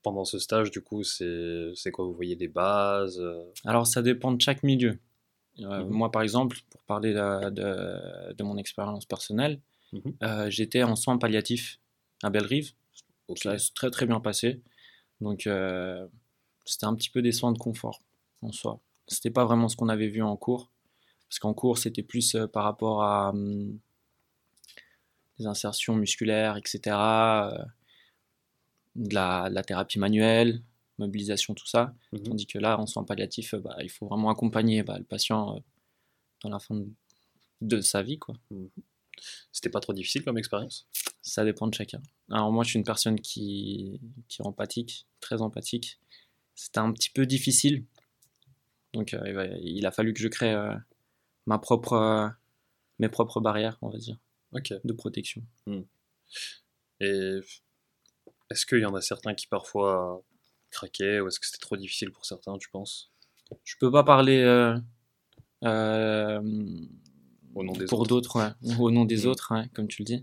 Pendant 0.03 0.25
ce 0.25 0.39
stage, 0.39 0.71
du 0.71 0.81
coup, 0.81 1.03
c'est 1.05 1.91
quoi 1.93 2.05
Vous 2.07 2.15
voyez 2.15 2.37
des 2.37 2.49
bases 2.49 3.19
euh, 3.21 3.45
Alors 3.67 3.87
ça 3.87 4.01
dépend 4.03 4.33
de 4.33 4.41
chaque 4.41 4.63
milieu. 4.63 4.99
Euh, 5.61 5.85
Mhm. 5.85 5.91
Moi, 5.91 6.11
par 6.11 6.23
exemple, 6.23 6.57
pour 6.71 6.83
parler 6.85 7.13
de, 7.13 7.51
de- 7.51 8.33
de 8.33 8.43
mon 8.43 8.57
expérience 8.57 9.05
personnelle, 9.05 9.61
Mhm. 9.93 10.15
euh, 10.23 10.49
j'étais 10.51 10.83
en 10.85 10.97
soins 10.97 11.19
palliatifs 11.19 11.79
à 12.23 12.31
Bellerive. 12.31 12.73
ok. 13.29 13.39
Ça 13.43 13.59
s'est 13.59 13.73
très 13.75 13.91
très 13.91 14.07
bien 14.07 14.21
passé. 14.21 14.63
Donc 15.21 15.47
euh, 15.47 16.07
c'était 16.65 16.87
un 16.87 16.95
petit 16.95 17.11
peu 17.11 17.21
des 17.21 17.33
soins 17.33 17.53
de 17.53 17.59
confort 17.59 18.01
en 18.41 18.53
soi. 18.53 18.81
C'était 19.07 19.31
pas 19.31 19.45
vraiment 19.45 19.69
ce 19.69 19.77
qu'on 19.77 19.89
avait 19.91 20.09
vu 20.09 20.23
en 20.23 20.37
cours. 20.37 20.71
Parce 21.29 21.39
qu'en 21.41 21.53
cours, 21.55 21.77
c'était 21.79 22.03
plus 22.03 22.37
par 22.53 22.65
rapport 22.65 23.03
à 23.05 23.31
hum, 23.31 23.79
des 25.39 25.47
insertions 25.47 25.95
musculaires, 25.95 26.57
etc. 26.57 26.97
de, 28.97 29.15
la, 29.15 29.49
de 29.49 29.55
la 29.55 29.63
thérapie 29.63 29.99
manuelle, 29.99 30.63
mobilisation, 30.99 31.55
tout 31.55 31.67
ça. 31.67 31.95
Mhm. 32.13 32.23
Tandis 32.23 32.47
que 32.47 32.59
là, 32.59 32.79
en 32.79 32.87
soins 32.87 33.05
palliatifs, 33.05 33.55
euh, 33.55 33.61
bah, 33.61 33.77
il 33.81 33.91
faut 33.91 34.07
vraiment 34.07 34.31
accompagner 34.31 34.83
bah, 34.83 34.99
le 34.99 35.05
patient 35.05 35.57
euh, 35.57 35.61
dans 36.43 36.51
la 36.51 36.59
fin 36.59 36.75
de, 36.75 36.89
de 37.61 37.81
sa 37.81 38.03
vie. 38.03 38.19
Quoi. 38.19 38.37
C'était 39.53 39.71
pas 39.71 39.81
trop 39.81 39.93
difficile 39.93 40.25
comme 40.25 40.39
expérience? 40.39 40.87
Ça 41.23 41.45
dépend 41.45 41.67
de 41.67 41.75
chacun. 41.75 42.01
Alors 42.31 42.51
moi, 42.51 42.65
je 42.65 42.71
suis 42.71 42.79
une 42.79 42.85
personne 42.85 43.21
qui, 43.21 44.01
qui 44.29 44.41
est 44.41 44.47
empathique, 44.47 45.07
très 45.21 45.43
empathique. 45.43 45.99
C'était 46.55 46.79
un 46.79 46.93
petit 46.93 47.11
peu 47.11 47.27
difficile. 47.27 47.85
Donc 48.93 49.15
euh, 49.15 49.59
il 49.63 49.87
a 49.87 49.93
fallu 49.93 50.13
que 50.13 50.21
je 50.21 50.29
crée 50.29 50.53
euh, 50.53 50.75
ma 51.47 51.59
propre, 51.59 51.93
euh, 51.93 52.29
mes 52.99 53.09
propres 53.09 53.41
barrières, 53.41 53.79
on 53.83 53.89
va 53.89 53.99
dire, 53.99 54.19
de 54.53 54.93
protection. 54.93 55.43
Et 57.01 57.39
est-ce 58.51 58.67
qu'il 58.67 58.81
y 58.81 58.85
en 58.87 58.95
a 58.95 59.01
certains 59.01 59.35
qui 59.35 59.47
parfois 59.47 60.23
craquaient 60.71 61.21
ou 61.21 61.29
est-ce 61.29 61.41
que 61.41 61.47
c'était 61.47 61.59
trop 61.61 61.77
difficile 61.77 62.11
pour 62.13 62.25
certains, 62.25 62.57
tu 62.59 62.69
penses? 62.71 63.11
Je 63.65 63.75
peux 63.81 63.91
pas 63.91 64.05
parler 64.05 64.39
euh, 64.43 64.77
euh, 65.65 66.41
Au 67.55 67.63
nom 67.65 67.73
des 67.73 67.87
pour 67.87 68.01
autres. 68.01 68.09
d'autres, 68.09 68.37
ouais, 68.41 68.51
au 68.81 68.91
nom 68.91 69.05
des 69.05 69.25
Mm. 69.25 69.29
autres, 69.29 69.55
ouais, 69.55 69.69
comme 69.75 69.89
tu 69.89 70.03
le 70.03 70.07
dis. 70.07 70.23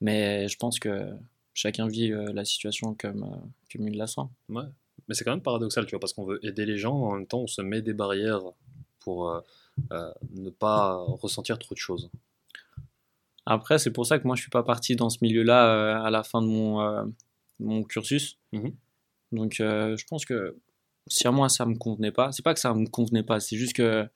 Mais 0.00 0.48
je 0.48 0.56
pense 0.56 0.78
que 0.78 1.12
chacun 1.54 1.86
vit 1.88 2.12
euh, 2.12 2.32
la 2.32 2.44
situation 2.44 2.94
comme, 2.94 3.24
euh, 3.24 3.36
comme 3.72 3.88
il 3.88 3.96
la 3.96 4.06
sent. 4.06 4.22
Ouais. 4.48 4.62
Mais 5.08 5.14
c'est 5.14 5.24
quand 5.24 5.30
même 5.32 5.42
paradoxal, 5.42 5.84
tu 5.86 5.90
vois, 5.90 6.00
parce 6.00 6.12
qu'on 6.12 6.24
veut 6.24 6.44
aider 6.44 6.66
les 6.66 6.78
gens, 6.78 6.94
en 6.94 7.12
même 7.16 7.26
temps 7.26 7.40
on 7.40 7.46
se 7.46 7.62
met 7.62 7.80
des 7.82 7.92
barrières 7.94 8.40
pour 9.00 9.30
euh, 9.30 9.40
euh, 9.92 10.10
ne 10.32 10.50
pas 10.50 10.96
ressentir 10.96 11.58
trop 11.58 11.74
de 11.74 11.78
choses. 11.78 12.10
Après, 13.44 13.78
c'est 13.78 13.92
pour 13.92 14.06
ça 14.06 14.18
que 14.18 14.26
moi, 14.26 14.34
je 14.34 14.40
suis 14.42 14.50
pas 14.50 14.64
parti 14.64 14.96
dans 14.96 15.08
ce 15.08 15.18
milieu-là 15.22 15.68
euh, 15.68 16.02
à 16.02 16.10
la 16.10 16.24
fin 16.24 16.42
de 16.42 16.48
mon, 16.48 16.80
euh, 16.80 17.04
mon 17.58 17.82
cursus. 17.82 18.38
Mhm. 18.52 18.74
Donc, 19.32 19.60
euh, 19.60 19.96
je 19.96 20.04
pense 20.06 20.24
que 20.24 20.56
si 21.06 21.26
à 21.26 21.30
moi 21.30 21.48
ça 21.48 21.66
me 21.66 21.76
convenait 21.76 22.12
pas, 22.12 22.32
c'est 22.32 22.42
pas 22.42 22.54
que 22.54 22.60
ça 22.60 22.74
me 22.74 22.86
convenait 22.86 23.22
pas, 23.22 23.40
c'est 23.40 23.56
juste 23.56 23.74
que 23.74 24.08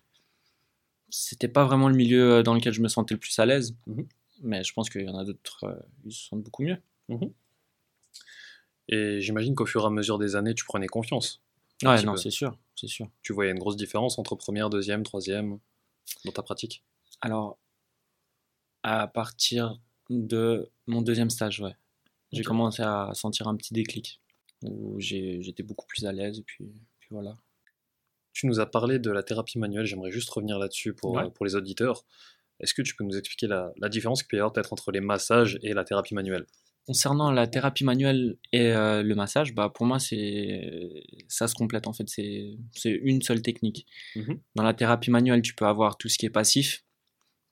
c'était 1.09 1.49
pas 1.49 1.65
vraiment 1.65 1.89
le 1.89 1.97
milieu 1.97 2.35
euh, 2.35 2.43
dans 2.43 2.55
lequel 2.55 2.73
je 2.73 2.81
me 2.81 2.89
sentais 2.89 3.15
le 3.15 3.21
plus 3.21 3.39
à 3.39 3.47
l'aise. 3.47 3.77
Mhm. 3.87 4.07
Mais 4.43 4.65
je 4.65 4.73
pense 4.73 4.89
qu'il 4.89 5.03
y 5.03 5.09
en 5.09 5.19
a 5.19 5.25
d'autres, 5.25 5.65
euh, 5.65 5.75
ils 6.05 6.13
se 6.13 6.29
sentent 6.29 6.43
beaucoup 6.43 6.63
mieux. 6.63 6.79
Et 8.89 9.21
j'imagine 9.21 9.55
qu'au 9.55 9.67
fur 9.67 9.83
et 9.83 9.87
à 9.87 9.91
mesure 9.91 10.19
des 10.19 10.37
années, 10.37 10.55
tu 10.55 10.65
prenais 10.65 10.87
confiance. 10.87 11.43
Ouais, 11.83 12.03
non, 12.03 12.17
c'est 12.17 12.31
sûr, 12.31 12.57
c'est 12.77 12.89
sûr. 12.89 13.09
Tu 13.23 13.33
voyais 13.33 13.51
une 13.51 13.59
grosse 13.59 13.77
différence 13.77 14.19
entre 14.19 14.37
première, 14.37 14.71
deuxième, 14.71 15.03
troisième 15.03 15.59
dans 16.25 16.33
ta 16.33 16.43
pratique? 16.43 16.85
Alors, 17.21 17.59
à 18.83 19.07
partir 19.07 19.81
de 20.09 20.71
mon 20.87 21.03
deuxième 21.03 21.31
stage, 21.31 21.61
ouais, 21.61 21.77
j'ai 22.33 22.43
commencé 22.43 22.83
à 22.83 23.11
sentir 23.15 23.49
un 23.49 23.57
petit 23.57 23.75
déclic 23.75 24.21
où 24.63 24.99
j'étais 25.01 25.63
beaucoup 25.63 25.87
plus 25.87 26.05
à 26.07 26.13
l'aise 26.13 26.39
et 26.39 26.43
puis, 26.43 26.65
puis 27.01 27.09
voilà. 27.11 27.37
Tu 28.33 28.47
nous 28.47 28.61
as 28.61 28.67
parlé 28.67 28.99
de 28.99 29.11
la 29.11 29.23
thérapie 29.23 29.59
manuelle, 29.59 29.87
j'aimerais 29.87 30.13
juste 30.13 30.31
revenir 30.31 30.59
là-dessus 30.59 30.95
pour, 30.95 31.13
Ouais. 31.13 31.31
pour 31.35 31.45
les 31.45 31.57
auditeurs. 31.57 32.05
Est-ce 32.61 32.75
que 32.75 32.83
tu 32.83 32.95
peux 32.95 33.05
nous 33.05 33.17
expliquer 33.17 33.47
la, 33.49 33.73
la 33.79 33.89
différence 33.89 34.23
qu'il 34.23 34.29
peut 34.29 34.37
y 34.37 34.41
avoir 34.41 34.53
peut-être 34.53 34.73
entre 34.73 34.93
les 34.93 35.01
massages 35.01 35.59
et 35.63 35.73
la 35.75 35.83
thérapie 35.85 36.15
manuelle? 36.15 36.47
Concernant 36.87 37.31
la 37.31 37.47
thérapie 37.47 37.85
manuelle 37.85 38.37
et 38.53 38.73
euh, 38.73 39.03
le 39.03 39.15
massage, 39.15 39.55
bah 39.55 39.71
pour 39.75 39.87
moi 39.87 39.99
c'est 39.99 41.05
ça 41.29 41.47
se 41.49 41.55
complète 41.55 41.87
en 41.87 41.93
fait, 41.93 42.09
c'est 42.09 42.57
une 42.85 43.23
seule 43.23 43.43
technique. 43.43 43.87
Mhm. 44.17 44.41
Dans 44.55 44.63
la 44.63 44.75
thérapie 44.75 45.11
manuelle, 45.11 45.43
tu 45.43 45.55
peux 45.55 45.67
avoir 45.67 45.97
tout 45.99 46.09
ce 46.09 46.19
qui 46.19 46.27
est 46.27 46.31
passif, 46.31 46.85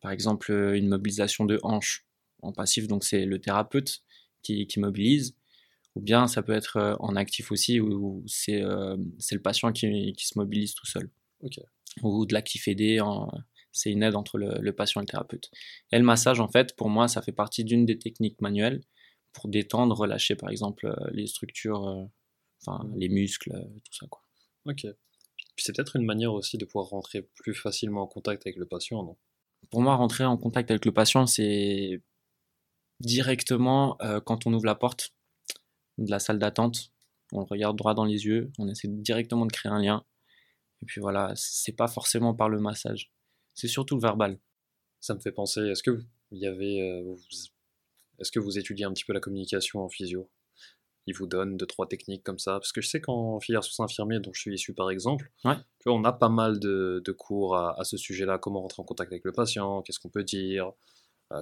par 0.00 0.10
exemple 0.12 0.50
une 0.52 0.88
mobilisation 0.88 1.44
de 1.44 1.58
hanche 1.62 2.06
en 2.42 2.52
passif, 2.52 2.86
donc 2.88 3.04
c'est 3.04 3.26
le 3.26 3.40
thérapeute 3.40 4.00
qui, 4.42 4.66
qui 4.66 4.80
mobilise, 4.80 5.34
ou 5.94 6.00
bien 6.00 6.26
ça 6.26 6.42
peut 6.42 6.52
être 6.52 6.76
euh, 6.76 6.96
en 7.00 7.16
actif 7.16 7.50
aussi 7.52 7.80
où, 7.80 7.92
où 7.92 8.24
c'est 8.26 8.62
euh, 8.62 8.96
c'est 9.18 9.34
le 9.34 9.42
patient 9.42 9.72
qui, 9.72 10.12
qui 10.12 10.26
se 10.26 10.38
mobilise 10.38 10.74
tout 10.74 10.86
seul. 10.86 11.10
Ok. 11.42 11.60
Ou 12.02 12.26
de 12.26 12.34
l'actif 12.34 12.68
aidé, 12.68 13.00
c'est 13.72 13.90
une 13.90 14.02
aide 14.02 14.14
entre 14.14 14.38
le, 14.38 14.58
le 14.60 14.72
patient 14.72 15.00
et 15.00 15.04
le 15.04 15.08
thérapeute. 15.08 15.50
Et 15.92 15.98
le 15.98 16.04
massage, 16.04 16.40
en 16.40 16.48
fait, 16.48 16.76
pour 16.76 16.88
moi, 16.88 17.08
ça 17.08 17.22
fait 17.22 17.32
partie 17.32 17.64
d'une 17.64 17.86
des 17.86 17.98
techniques 17.98 18.40
manuelles 18.40 18.82
pour 19.32 19.48
détendre, 19.48 19.96
relâcher 19.96 20.36
par 20.36 20.50
exemple 20.50 20.86
euh, 20.86 21.10
les 21.12 21.26
structures, 21.26 22.08
enfin 22.62 22.88
les 22.96 23.08
muscles, 23.08 23.52
tout 23.84 23.94
ça 23.94 24.06
quoi. 24.08 24.22
Ok. 24.66 24.86
Puis 25.56 25.64
c'est 25.64 25.74
peut-être 25.74 25.96
une 25.96 26.04
manière 26.04 26.32
aussi 26.32 26.56
de 26.56 26.64
pouvoir 26.64 26.86
rentrer 26.86 27.22
plus 27.34 27.54
facilement 27.54 28.02
en 28.02 28.06
contact 28.06 28.46
avec 28.46 28.56
le 28.56 28.66
patient, 28.66 29.02
non? 29.02 29.16
Pour 29.70 29.82
moi, 29.82 29.96
rentrer 29.96 30.24
en 30.24 30.36
contact 30.36 30.70
avec 30.70 30.84
le 30.84 30.92
patient, 30.92 31.26
c'est 31.26 32.00
directement 33.00 33.96
euh, 34.02 34.20
quand 34.20 34.46
on 34.46 34.52
ouvre 34.52 34.66
la 34.66 34.74
porte 34.74 35.12
de 35.98 36.10
la 36.10 36.18
salle 36.18 36.38
d'attente, 36.38 36.92
on 37.32 37.40
le 37.40 37.46
regarde 37.48 37.76
droit 37.76 37.94
dans 37.94 38.04
les 38.04 38.24
yeux, 38.24 38.50
on 38.58 38.68
essaie 38.68 38.88
directement 38.88 39.46
de 39.46 39.52
créer 39.52 39.70
un 39.72 39.80
lien. 39.82 40.04
Et 40.82 40.86
puis 40.86 41.00
voilà, 41.00 41.32
c'est 41.34 41.72
pas 41.76 41.88
forcément 41.88 42.34
par 42.34 42.48
le 42.48 42.60
massage, 42.60 43.12
c'est 43.54 43.68
surtout 43.68 43.96
le 43.96 44.00
verbal. 44.02 44.38
Ça 45.00 45.14
me 45.14 45.20
fait 45.20 45.32
penser, 45.32 45.60
est-ce 45.60 45.82
que 45.82 46.02
il 46.30 46.38
y 46.38 46.46
avait. 46.46 47.04
Est-ce 48.18 48.32
que 48.32 48.40
vous 48.40 48.58
étudiez 48.58 48.84
un 48.84 48.92
petit 48.92 49.04
peu 49.04 49.12
la 49.12 49.20
communication 49.20 49.80
en 49.80 49.88
physio? 49.88 50.28
Il 51.06 51.14
vous 51.14 51.26
donne 51.26 51.56
deux, 51.56 51.66
trois 51.66 51.86
techniques 51.88 52.22
comme 52.22 52.38
ça. 52.38 52.52
Parce 52.54 52.72
que 52.72 52.80
je 52.82 52.88
sais 52.88 53.00
qu'en 53.00 53.40
filière 53.40 53.64
soins 53.64 53.86
infirmiers, 53.86 54.20
dont 54.20 54.32
je 54.34 54.40
suis 54.40 54.52
issu 54.54 54.74
par 54.74 54.90
exemple, 54.90 55.30
Ouais. 55.44 55.54
tu 55.78 55.88
vois, 55.88 55.94
on 55.94 56.04
a 56.04 56.12
pas 56.12 56.28
mal 56.28 56.58
de, 56.58 57.00
de 57.04 57.12
cours 57.12 57.56
à, 57.56 57.80
à 57.80 57.84
ce 57.84 57.96
sujet-là. 57.96 58.38
Comment 58.38 58.60
rentrer 58.60 58.82
en 58.82 58.84
contact 58.84 59.10
avec 59.12 59.24
le 59.24 59.32
patient, 59.32 59.82
qu'est-ce 59.82 60.00
qu'on 60.00 60.10
peut 60.10 60.24
dire, 60.24 60.66
euh, 60.66 60.72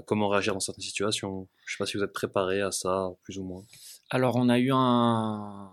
comment 0.07 0.29
réagir 0.29 0.53
dans 0.55 0.61
certaines 0.61 0.85
situations? 0.85 1.49
Je 1.65 1.73
sais 1.75 1.79
pas 1.79 1.87
si 1.87 1.97
vous 1.97 2.03
êtes 2.03 2.13
préparé 2.13 2.61
à 2.61 2.71
ça, 2.73 3.09
plus 3.23 3.39
ou 3.39 3.45
moins. 3.45 3.63
Alors, 4.11 4.37
on 4.37 4.49
a 4.49 4.59
eu 4.59 4.71
un, 4.73 5.71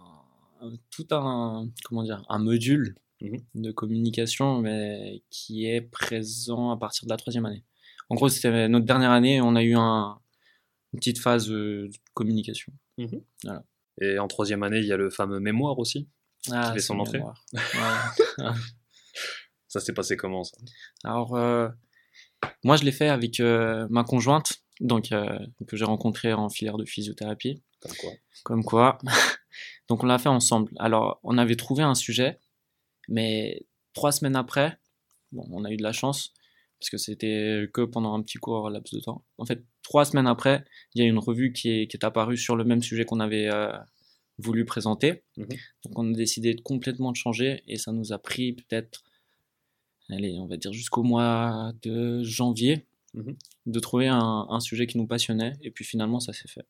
tout 0.92 1.08
un, 1.12 1.68
comment 1.86 2.04
dire, 2.04 2.24
un 2.30 2.40
module 2.40 2.96
Mhm. 3.22 3.40
de 3.56 3.72
communication, 3.72 4.60
mais 4.60 5.24
qui 5.30 5.66
est 5.66 5.80
présent 5.82 6.72
à 6.72 6.78
partir 6.78 7.06
de 7.06 7.10
la 7.10 7.16
troisième 7.16 7.46
année. 7.46 7.64
En 8.10 8.16
gros, 8.16 8.28
c'était 8.28 8.68
notre 8.68 8.86
dernière 8.86 9.12
année, 9.12 9.40
on 9.40 9.56
a 9.56 9.64
eu 9.64 9.76
un, 9.76 10.20
une 10.92 11.00
petite 11.00 11.20
phase 11.20 11.50
euh, 11.50 11.88
de 11.88 11.94
communication. 12.14 12.74
Et 14.02 14.20
en 14.20 14.28
troisième 14.28 14.62
année, 14.64 14.80
il 14.80 14.86
y 14.88 14.92
a 14.92 14.98
le 14.98 15.10
fameux 15.10 15.40
mémoire 15.40 15.80
aussi. 15.80 16.10
Ah, 16.52 16.74
fait 16.74 16.80
c'est 16.80 16.88
son 16.88 17.00
entrée. 17.00 17.22
Ouais. 17.22 18.50
Ça 19.70 19.80
s'est 19.80 19.94
passé 19.94 20.18
comment 20.18 20.44
ça? 20.44 20.58
Alors, 21.04 21.36
euh, 21.36 21.70
moi, 22.64 22.78
je 22.78 22.84
l'ai 22.84 22.92
fait 22.92 23.10
avec 23.10 23.40
euh, 23.40 23.88
ma 23.90 24.04
conjointe, 24.04 24.64
donc 24.80 25.12
euh, 25.12 25.38
que 25.68 25.78
j'ai 25.78 25.86
rencontrée 25.86 26.34
en 26.34 26.50
filière 26.50 26.78
de 26.78 26.86
physiothérapie. 26.86 27.62
Comme 27.80 27.96
quoi 27.96 28.12
Comme 28.44 28.64
quoi. 28.64 28.98
Donc 29.90 30.04
on 30.04 30.08
l'a 30.08 30.18
fait 30.18 30.30
ensemble. 30.30 30.72
Alors 30.80 31.20
on 31.24 31.38
avait 31.38 31.56
trouvé 31.56 31.84
un 31.84 31.96
sujet, 31.96 32.40
mais 33.10 33.68
trois 33.94 34.12
semaines 34.12 34.36
après, 34.36 34.78
bon, 35.32 35.46
on 35.52 35.66
a 35.66 35.72
eu 35.72 35.78
de 35.78 35.84
la 35.84 35.92
chance, 35.92 36.34
parce 36.80 36.90
que 36.90 36.98
c'était 36.98 37.70
que 37.74 37.82
pendant 37.82 38.14
un 38.14 38.22
petit 38.22 38.38
court 38.38 38.70
laps 38.70 38.94
de 38.94 39.02
temps. 39.02 39.26
En 39.38 39.46
fait, 39.46 39.64
trois 39.84 40.06
semaines 40.06 40.28
après, 40.28 40.64
il 40.96 41.04
y 41.04 41.06
a 41.06 41.08
une 41.08 41.20
revue 41.20 41.52
qui 41.52 41.70
est, 41.70 41.88
qui 41.88 41.98
est 41.98 42.06
apparue 42.06 42.38
sur 42.38 42.56
le 42.56 42.64
même 42.64 42.82
sujet 42.82 43.06
qu'on 43.06 43.20
avait 43.20 43.48
euh, 43.48 43.72
voulu 44.38 44.66
présenter. 44.66 45.24
Mhm. 45.38 45.48
Donc 45.86 46.00
on 46.00 46.14
a 46.14 46.16
décidé 46.16 46.54
de 46.54 46.62
complètement 46.62 47.12
de 47.12 47.18
changer, 47.18 47.64
et 47.68 47.78
ça 47.78 47.92
nous 47.92 48.14
a 48.14 48.20
pris 48.20 48.54
peut-être, 48.54 49.04
allez, 50.10 50.38
on 50.40 50.46
va 50.48 50.58
dire 50.58 50.74
jusqu'au 50.74 51.04
mois 51.04 51.74
de 51.82 52.24
janvier, 52.24 52.86
Mhm. 53.16 53.36
de 53.68 53.80
trouver 53.80 54.08
un, 54.08 54.48
un 54.50 54.60
sujet 54.60 54.88
qui 54.88 54.98
nous 54.98 55.06
passionnait, 55.08 55.54
et 55.62 55.70
puis 55.72 55.86
finalement 55.86 56.20
ça 56.20 56.34
s'est 56.34 56.48
fait. 56.48 56.66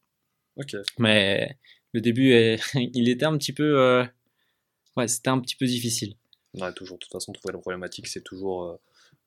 Ok. 0.58 0.75
Mais 1.00 1.58
le 1.94 2.02
début, 2.02 2.32
est- 2.32 2.60
il 2.94 3.08
était 3.10 3.25
un 3.25 3.38
petit 3.38 3.54
peu. 3.54 3.80
euh, 3.80 4.06
Ouais, 4.98 5.08
c'était 5.08 5.30
un 5.30 5.40
petit 5.40 5.56
peu 5.56 5.66
difficile. 5.66 6.16
Ouais, 6.60 6.72
toujours. 6.74 6.98
De 6.98 7.04
toute 7.04 7.12
façon, 7.12 7.32
trouver 7.32 7.54
la 7.54 7.60
problématique, 7.60 8.06
c'est 8.08 8.24
toujours 8.24 8.63
euh, 8.66 8.75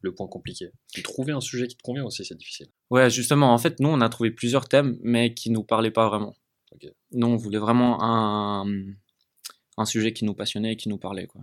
le 0.03 0.15
point 0.15 0.29
compliqué. 0.29 0.71
Et 0.97 1.03
trouver 1.03 1.33
un 1.33 1.41
sujet 1.41 1.67
qui 1.67 1.77
te 1.77 1.83
convient 1.83 2.05
aussi, 2.05 2.25
c'est 2.25 2.37
difficile. 2.37 2.69
Ouais, 2.91 3.11
justement, 3.11 3.53
en 3.53 3.59
fait, 3.59 3.81
nous, 3.81 3.89
on 3.89 4.01
a 4.01 4.09
trouvé 4.09 4.31
plusieurs 4.31 4.69
thèmes, 4.69 4.97
mais 5.03 5.35
qui 5.35 5.51
nous 5.51 5.65
parlaient 5.65 5.91
pas 5.91 6.09
vraiment. 6.09 6.37
Ok. 6.73 6.87
Nous, 7.13 7.27
on 7.27 7.37
voulait 7.37 7.59
vraiment 7.59 8.01
un, 8.05 8.65
un 9.79 9.85
sujet 9.87 10.13
qui 10.13 10.25
nous 10.25 10.35
passionnait 10.35 10.75
et 10.75 10.77
qui 10.77 10.89
nous 10.89 10.99
parlait, 10.99 11.27
quoi. 11.27 11.41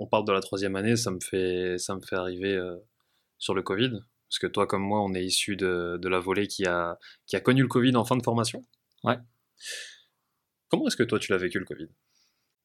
On 0.00 0.06
parle 0.08 0.24
de 0.26 0.32
la 0.32 0.40
troisième 0.40 0.74
année, 0.76 0.96
ça 0.96 1.10
me 1.12 1.20
fait, 1.20 1.76
ça 1.78 1.94
me 1.94 2.00
fait 2.00 2.16
arriver 2.16 2.54
euh, 2.56 2.76
sur 3.38 3.54
le 3.54 3.62
Covid. 3.62 3.90
Parce 4.28 4.38
que 4.40 4.46
toi, 4.48 4.66
comme 4.66 4.82
moi, 4.82 5.00
on 5.02 5.12
est 5.14 5.24
issu 5.24 5.56
de, 5.56 5.98
de 6.00 6.08
la 6.08 6.18
volée 6.20 6.46
qui 6.48 6.64
a, 6.66 6.98
qui 7.26 7.36
a 7.36 7.40
connu 7.40 7.62
le 7.62 7.68
Covid 7.68 7.94
en 7.96 8.04
fin 8.04 8.16
de 8.16 8.22
formation. 8.22 8.64
Ouais. 9.04 9.16
Comment 10.68 10.86
est-ce 10.86 10.96
que 10.96 11.02
toi, 11.02 11.18
tu 11.18 11.32
l'as 11.32 11.38
vécu 11.38 11.58
le 11.58 11.64
Covid? 11.64 11.88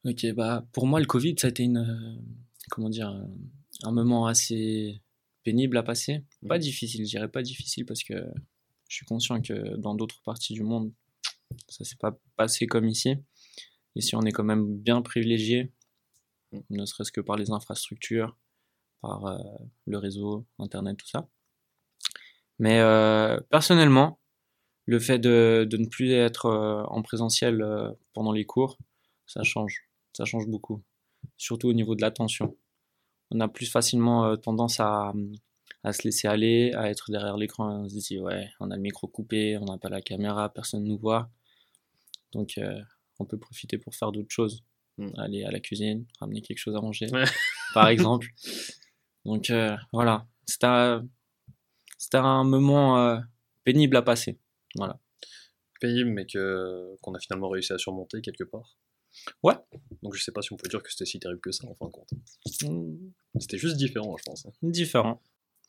Ok, 0.05 0.25
bah, 0.35 0.65
pour 0.73 0.85
moi, 0.85 0.99
le 0.99 1.05
Covid, 1.07 1.35
ça 1.39 1.47
a 1.47 1.49
été 1.49 1.63
une. 1.63 1.77
euh, 1.77 2.21
comment 2.69 2.89
dire 2.89 3.09
euh, 3.09 3.23
Un 3.83 3.91
moment 3.91 4.27
assez 4.27 5.01
pénible 5.43 5.77
à 5.77 5.83
passer. 5.83 6.23
Pas 6.47 6.55
Mhm. 6.57 6.61
difficile, 6.61 7.01
je 7.05 7.09
dirais 7.09 7.29
pas 7.29 7.41
difficile 7.41 7.85
parce 7.85 8.03
que 8.03 8.13
je 8.87 8.95
suis 8.95 9.05
conscient 9.05 9.41
que 9.41 9.75
dans 9.77 9.95
d'autres 9.95 10.21
parties 10.23 10.53
du 10.53 10.63
monde, 10.63 10.93
ça 11.67 11.83
s'est 11.83 11.97
pas 11.99 12.17
passé 12.35 12.67
comme 12.67 12.87
ici. 12.87 13.15
Ici, 13.95 14.15
on 14.15 14.21
est 14.21 14.31
quand 14.31 14.43
même 14.43 14.77
bien 14.77 15.01
privilégié. 15.01 15.71
Ne 16.69 16.85
serait-ce 16.85 17.11
que 17.11 17.21
par 17.21 17.35
les 17.35 17.51
infrastructures, 17.51 18.37
par 19.01 19.25
euh, 19.25 19.37
le 19.85 19.97
réseau, 19.97 20.45
Internet, 20.59 20.97
tout 20.97 21.07
ça. 21.07 21.27
Mais 22.59 22.79
euh, 22.79 23.39
personnellement, 23.49 24.19
le 24.85 24.99
fait 24.99 25.19
de, 25.19 25.67
ne 25.71 25.87
plus 25.87 26.11
être 26.11 26.45
euh, 26.45 26.83
en 26.85 27.01
présentiel 27.01 27.63
pendant 28.13 28.31
les 28.31 28.45
cours, 28.45 28.77
ça 29.25 29.43
change. 29.43 29.87
Ça 30.13 30.25
change 30.25 30.47
beaucoup. 30.47 30.81
Surtout 31.37 31.67
au 31.67 31.73
niveau 31.73 31.95
de 31.95 32.01
l'attention. 32.01 32.55
On 33.31 33.39
a 33.39 33.47
plus 33.47 33.69
facilement 33.69 34.37
tendance 34.37 34.79
à, 34.79 35.13
se 35.91 36.03
laisser 36.03 36.27
aller, 36.27 36.71
à 36.75 36.89
être 36.89 37.11
derrière 37.11 37.37
l'écran. 37.37 37.83
On 37.83 37.89
se 37.89 37.95
dit, 37.95 38.19
ouais, 38.19 38.49
on 38.59 38.71
a 38.71 38.75
le 38.75 38.81
micro 38.81 39.07
coupé, 39.07 39.57
on 39.57 39.65
n'a 39.65 39.77
pas 39.77 39.89
la 39.89 40.01
caméra, 40.01 40.49
personne 40.49 40.83
ne 40.83 40.89
nous 40.89 40.97
voit. 40.97 41.29
Donc, 42.33 42.59
on 43.19 43.25
peut 43.25 43.37
profiter 43.39 43.77
pour 43.77 43.95
faire 43.95 44.11
d'autres 44.11 44.31
choses. 44.31 44.63
Mm. 44.97 45.09
Aller 45.17 45.43
à 45.43 45.51
la 45.51 45.59
cuisine, 45.59 46.05
ramener 46.19 46.41
quelque 46.41 46.57
chose 46.59 46.75
à 46.75 46.81
manger, 46.81 47.07
Ouais. 47.11 47.25
par 47.73 47.87
exemple. 47.89 48.27
Donc, 49.25 49.49
euh, 49.49 49.75
voilà. 49.91 50.27
C'était 50.45 50.67
un, 50.67 51.03
un 52.13 52.43
moment 52.43 52.97
euh, 52.99 53.19
pénible 53.63 53.97
à 53.97 54.01
passer. 54.01 54.39
Voilà. 54.75 54.99
Pénible, 55.81 56.09
mais 56.11 56.25
que, 56.25 56.95
qu'on 57.01 57.13
a 57.13 57.19
finalement 57.19 57.49
réussi 57.49 57.73
à 57.73 57.77
surmonter 57.77 58.21
quelque 58.21 58.43
part. 58.43 58.77
Ouais. 59.43 59.55
Donc 60.03 60.13
je 60.13 60.21
sais 60.21 60.31
pas 60.33 60.41
si 60.41 60.51
on 60.51 60.57
peut 60.57 60.67
dire 60.69 60.83
que 60.83 60.91
c'était 60.91 61.05
si 61.05 61.19
terrible 61.19 61.39
que 61.39 61.51
ça, 61.51 61.65
en 61.67 61.73
fin 61.75 61.85
de 61.87 61.91
compte. 61.91 62.09
Mm, 62.63 63.11
C'était 63.39 63.57
juste 63.57 63.77
différent, 63.77 64.15
je 64.17 64.23
pense. 64.23 64.45
hein. 64.45 64.51
Différent. 64.61 65.21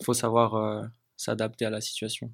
faut 0.04 0.14
savoir 0.14 0.54
euh, 0.56 0.82
s'adapter 1.16 1.64
à 1.64 1.70
la 1.70 1.80
situation. 1.80 2.32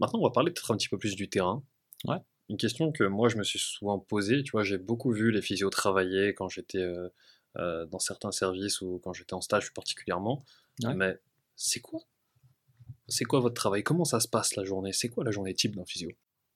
Maintenant, 0.00 0.18
on 0.20 0.24
va 0.24 0.30
parler 0.30 0.50
peut-être 0.50 0.70
un 0.72 0.76
petit 0.76 0.88
peu 0.88 0.98
plus 0.98 1.14
du 1.16 1.28
terrain. 1.28 1.62
Ouais. 2.04 2.18
Une 2.48 2.56
question 2.56 2.92
que 2.92 3.04
moi, 3.04 3.28
je 3.28 3.36
me 3.36 3.44
suis 3.44 3.58
souvent 3.58 3.98
posée. 3.98 4.42
Tu 4.42 4.52
vois, 4.52 4.62
j'ai 4.62 4.78
beaucoup 4.78 5.12
vu 5.12 5.30
les 5.30 5.42
physios 5.42 5.70
travailler 5.70 6.34
quand 6.34 6.48
j'étais 6.48 6.78
euh, 6.78 7.08
euh, 7.56 7.86
dans 7.86 7.98
certains 7.98 8.32
services 8.32 8.80
ou 8.80 9.00
quand 9.02 9.12
j'étais 9.12 9.34
en 9.34 9.40
stage 9.40 9.72
particulièrement. 9.72 10.44
Ouais. 10.82 10.94
Mais 10.94 11.18
c'est 11.56 11.80
quoi? 11.80 12.00
C'est 13.08 13.24
quoi 13.24 13.40
votre 13.40 13.54
travail? 13.54 13.82
Comment 13.82 14.04
ça 14.04 14.20
se 14.20 14.28
passe 14.28 14.56
la 14.56 14.64
journée? 14.64 14.92
C'est 14.92 15.08
quoi 15.08 15.24
la 15.24 15.30
journée 15.30 15.54
type 15.54 15.76
d'un 15.76 15.84
physio? 15.84 16.10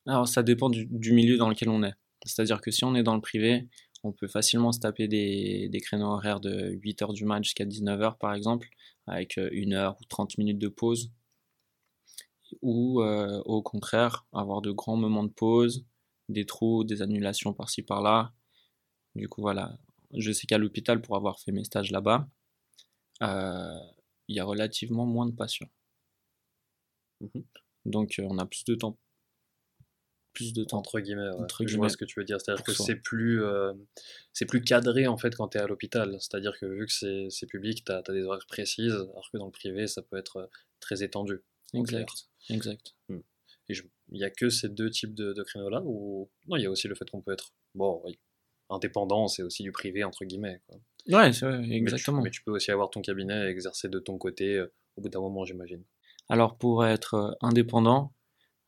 Alors, 0.07 0.29
ça 0.29 0.43
dépend 0.43 0.71
du, 0.71 0.87
du 0.87 1.13
milieu 1.13 1.37
dans 1.37 1.49
lequel 1.49 1.69
on 1.69 1.83
est. 1.83 1.95
C'est-à-dire 2.25 2.61
que 2.61 2.71
si 2.71 2.85
on 2.85 2.95
est 2.95 3.03
dans 3.03 3.15
le 3.15 3.21
privé, 3.21 3.69
on 4.03 4.13
peut 4.13 4.29
facilement 4.29 4.73
se 4.73 4.81
taper 4.81 5.09
des, 5.09 5.69
des 5.69 5.81
créneaux 5.81 6.07
horaires 6.07 6.41
de 6.41 6.73
8h 6.83 7.13
du 7.13 7.25
match 7.25 7.45
jusqu'à 7.45 7.65
19h, 7.65 8.19
par 8.19 8.35
exemple, 8.35 8.69
avec 9.07 9.39
euh, 9.39 9.49
une 9.53 9.75
heure 9.75 9.97
ou 10.01 10.05
30 10.05 10.39
minutes 10.39 10.59
de 10.59 10.69
pause. 10.69 11.11
Ou, 12.63 13.03
euh, 13.03 13.43
au 13.45 13.63
contraire, 13.63 14.27
avoir 14.33 14.63
de 14.63 14.71
grands 14.71 14.97
moments 14.97 15.25
de 15.25 15.33
pause, 15.33 15.85
des 16.29 16.47
trous, 16.47 16.85
des 16.85 17.03
annulations 17.03 17.53
par-ci, 17.53 17.83
par-là. 17.83 18.33
Du 19.15 19.29
coup, 19.29 19.41
voilà. 19.41 19.79
Je 20.15 20.33
sais 20.33 20.47
qu'à 20.47 20.59
l'hôpital, 20.59 21.01
pour 21.01 21.17
avoir 21.17 21.41
fait 21.41 21.53
mes 21.53 21.65
stages 21.65 21.91
là-bas, 21.91 22.29
euh, 23.23 23.79
il 24.29 24.37
y 24.37 24.41
a 24.41 24.45
relativement 24.45 25.07
moins 25.07 25.27
de 25.27 25.35
patients. 25.35 25.71
Mhm. 27.21 27.45
Donc, 27.87 28.19
euh, 28.19 28.27
on 28.29 28.39
a 28.39 28.47
plus 28.47 28.65
de 28.65 28.75
temps. 28.75 28.99
Plus 30.33 30.53
de 30.53 30.65
temps. 30.65 30.79
Entre 30.79 31.01
guillemets, 31.01 31.31
ouais. 31.31 31.45
Entre 31.45 31.67
je 31.67 31.77
vois 31.77 31.89
ce 31.89 31.97
que 31.97 32.05
tu 32.05 32.21
veux 32.21 32.25
dire. 32.25 32.41
C'est-à-dire 32.41 32.65
que 32.65 32.73
c'est 32.73 32.97
plus, 32.97 33.43
euh, 33.43 33.73
c'est 34.33 34.45
plus 34.45 34.61
cadré 34.61 35.07
en 35.07 35.17
fait 35.17 35.35
quand 35.35 35.49
tu 35.49 35.59
es 35.59 35.61
à 35.61 35.67
l'hôpital. 35.67 36.17
C'est-à-dire 36.21 36.59
que 36.59 36.67
vu 36.67 36.87
que 36.87 37.31
c'est 37.31 37.47
public, 37.47 37.85
tu 37.85 37.93
as, 37.93 38.03
des 38.03 38.23
horaires 38.23 38.47
précises, 38.47 38.93
alors 38.93 39.31
que 39.33 39.39
dans 39.39 39.47
le 39.47 39.53
privé, 39.53 39.87
ça 39.87 40.03
peut 40.03 40.17
être 40.17 40.51
très 40.81 41.03
étendu. 41.03 41.43
Exact. 41.81 42.29
Exact. 42.51 42.95
Et 43.69 43.75
je- 43.75 43.83
il 44.13 44.21
y 44.21 44.25
a 44.25 44.31
que 44.31 44.49
ces 44.49 44.69
deux 44.69 44.91
types 44.91 45.15
de, 45.15 45.33
de 45.33 45.43
créneaux-là 45.43 45.83
ou 45.85 46.31
non, 46.47 46.57
il 46.57 46.63
y 46.63 46.67
a 46.67 46.71
aussi 46.71 46.87
le 46.87 46.95
fait 46.95 47.09
qu'on 47.11 47.21
peut 47.21 47.33
être 47.33 47.53
bon, 47.75 48.01
oui, 48.05 48.19
indépendant, 48.71 49.27
c'est 49.27 49.43
aussi 49.43 49.63
du 49.65 49.73
privé 49.73 50.05
entre 50.05 50.25
guillemets. 50.25 50.61
quoi. 50.69 50.79
Ouais, 51.09 51.33
c'est 51.33 51.47
vrai, 51.47 51.59
Mais 51.59 51.69
tu- 51.69 51.75
exactement. 51.75 52.23
Mais 52.23 52.31
tu, 52.31 52.43
peux 52.45 52.53
aussi 52.53 52.71
avoir 52.71 52.91
ton 52.91 53.01
cabinet 53.01 53.47
et 53.47 53.49
exercer 53.49 53.89
de 53.89 53.99
ton 53.99 54.19
côté 54.19 54.55
euh, 54.57 54.73
au 54.97 55.01
bout 55.03 55.09
d'un 55.09 55.21
moment, 55.21 55.45
j'imagine. 55.45 55.83
Alors, 56.29 56.57
pour 56.59 56.85
être 56.87 57.15
euh, 57.15 57.33
indépendant, 57.41 58.13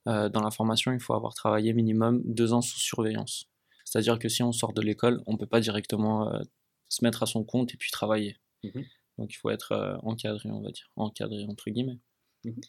euh, 0.09 0.29
dans 0.29 0.41
la 0.43 0.51
formation, 0.51 0.93
il 0.93 1.01
faut 1.01 1.15
avoir 1.15 1.35
travaillé 1.35 1.73
minimum 1.73 2.21
deux 2.25 2.53
ans 2.53 2.61
sous 2.63 2.79
surveillance. 2.81 3.49
C'est-à-dire 3.85 4.19
que 4.19 4.29
si 4.29 4.43
on 4.43 4.53
sort 4.53 4.73
de 4.73 4.83
l'école, 4.83 5.23
on 5.27 5.33
ne 5.35 5.39
peut 5.39 5.47
pas 5.47 5.61
directement 5.61 6.33
euh, 6.35 6.41
se 6.89 7.05
mettre 7.05 7.23
à 7.23 7.27
son 7.27 7.45
compte 7.45 7.73
et 7.73 7.77
puis 7.77 7.91
travailler. 7.91 8.37
Mhm. 8.65 8.85
Donc, 9.19 9.33
il 9.33 9.37
faut 9.37 9.51
être 9.51 9.99
encadré, 10.03 10.51
on 10.51 10.61
va 10.61 10.71
dire. 10.71 10.91
Encadré, 10.97 11.45
entre 11.49 11.71
guillemets. 11.71 11.99
Mhm. 12.45 12.61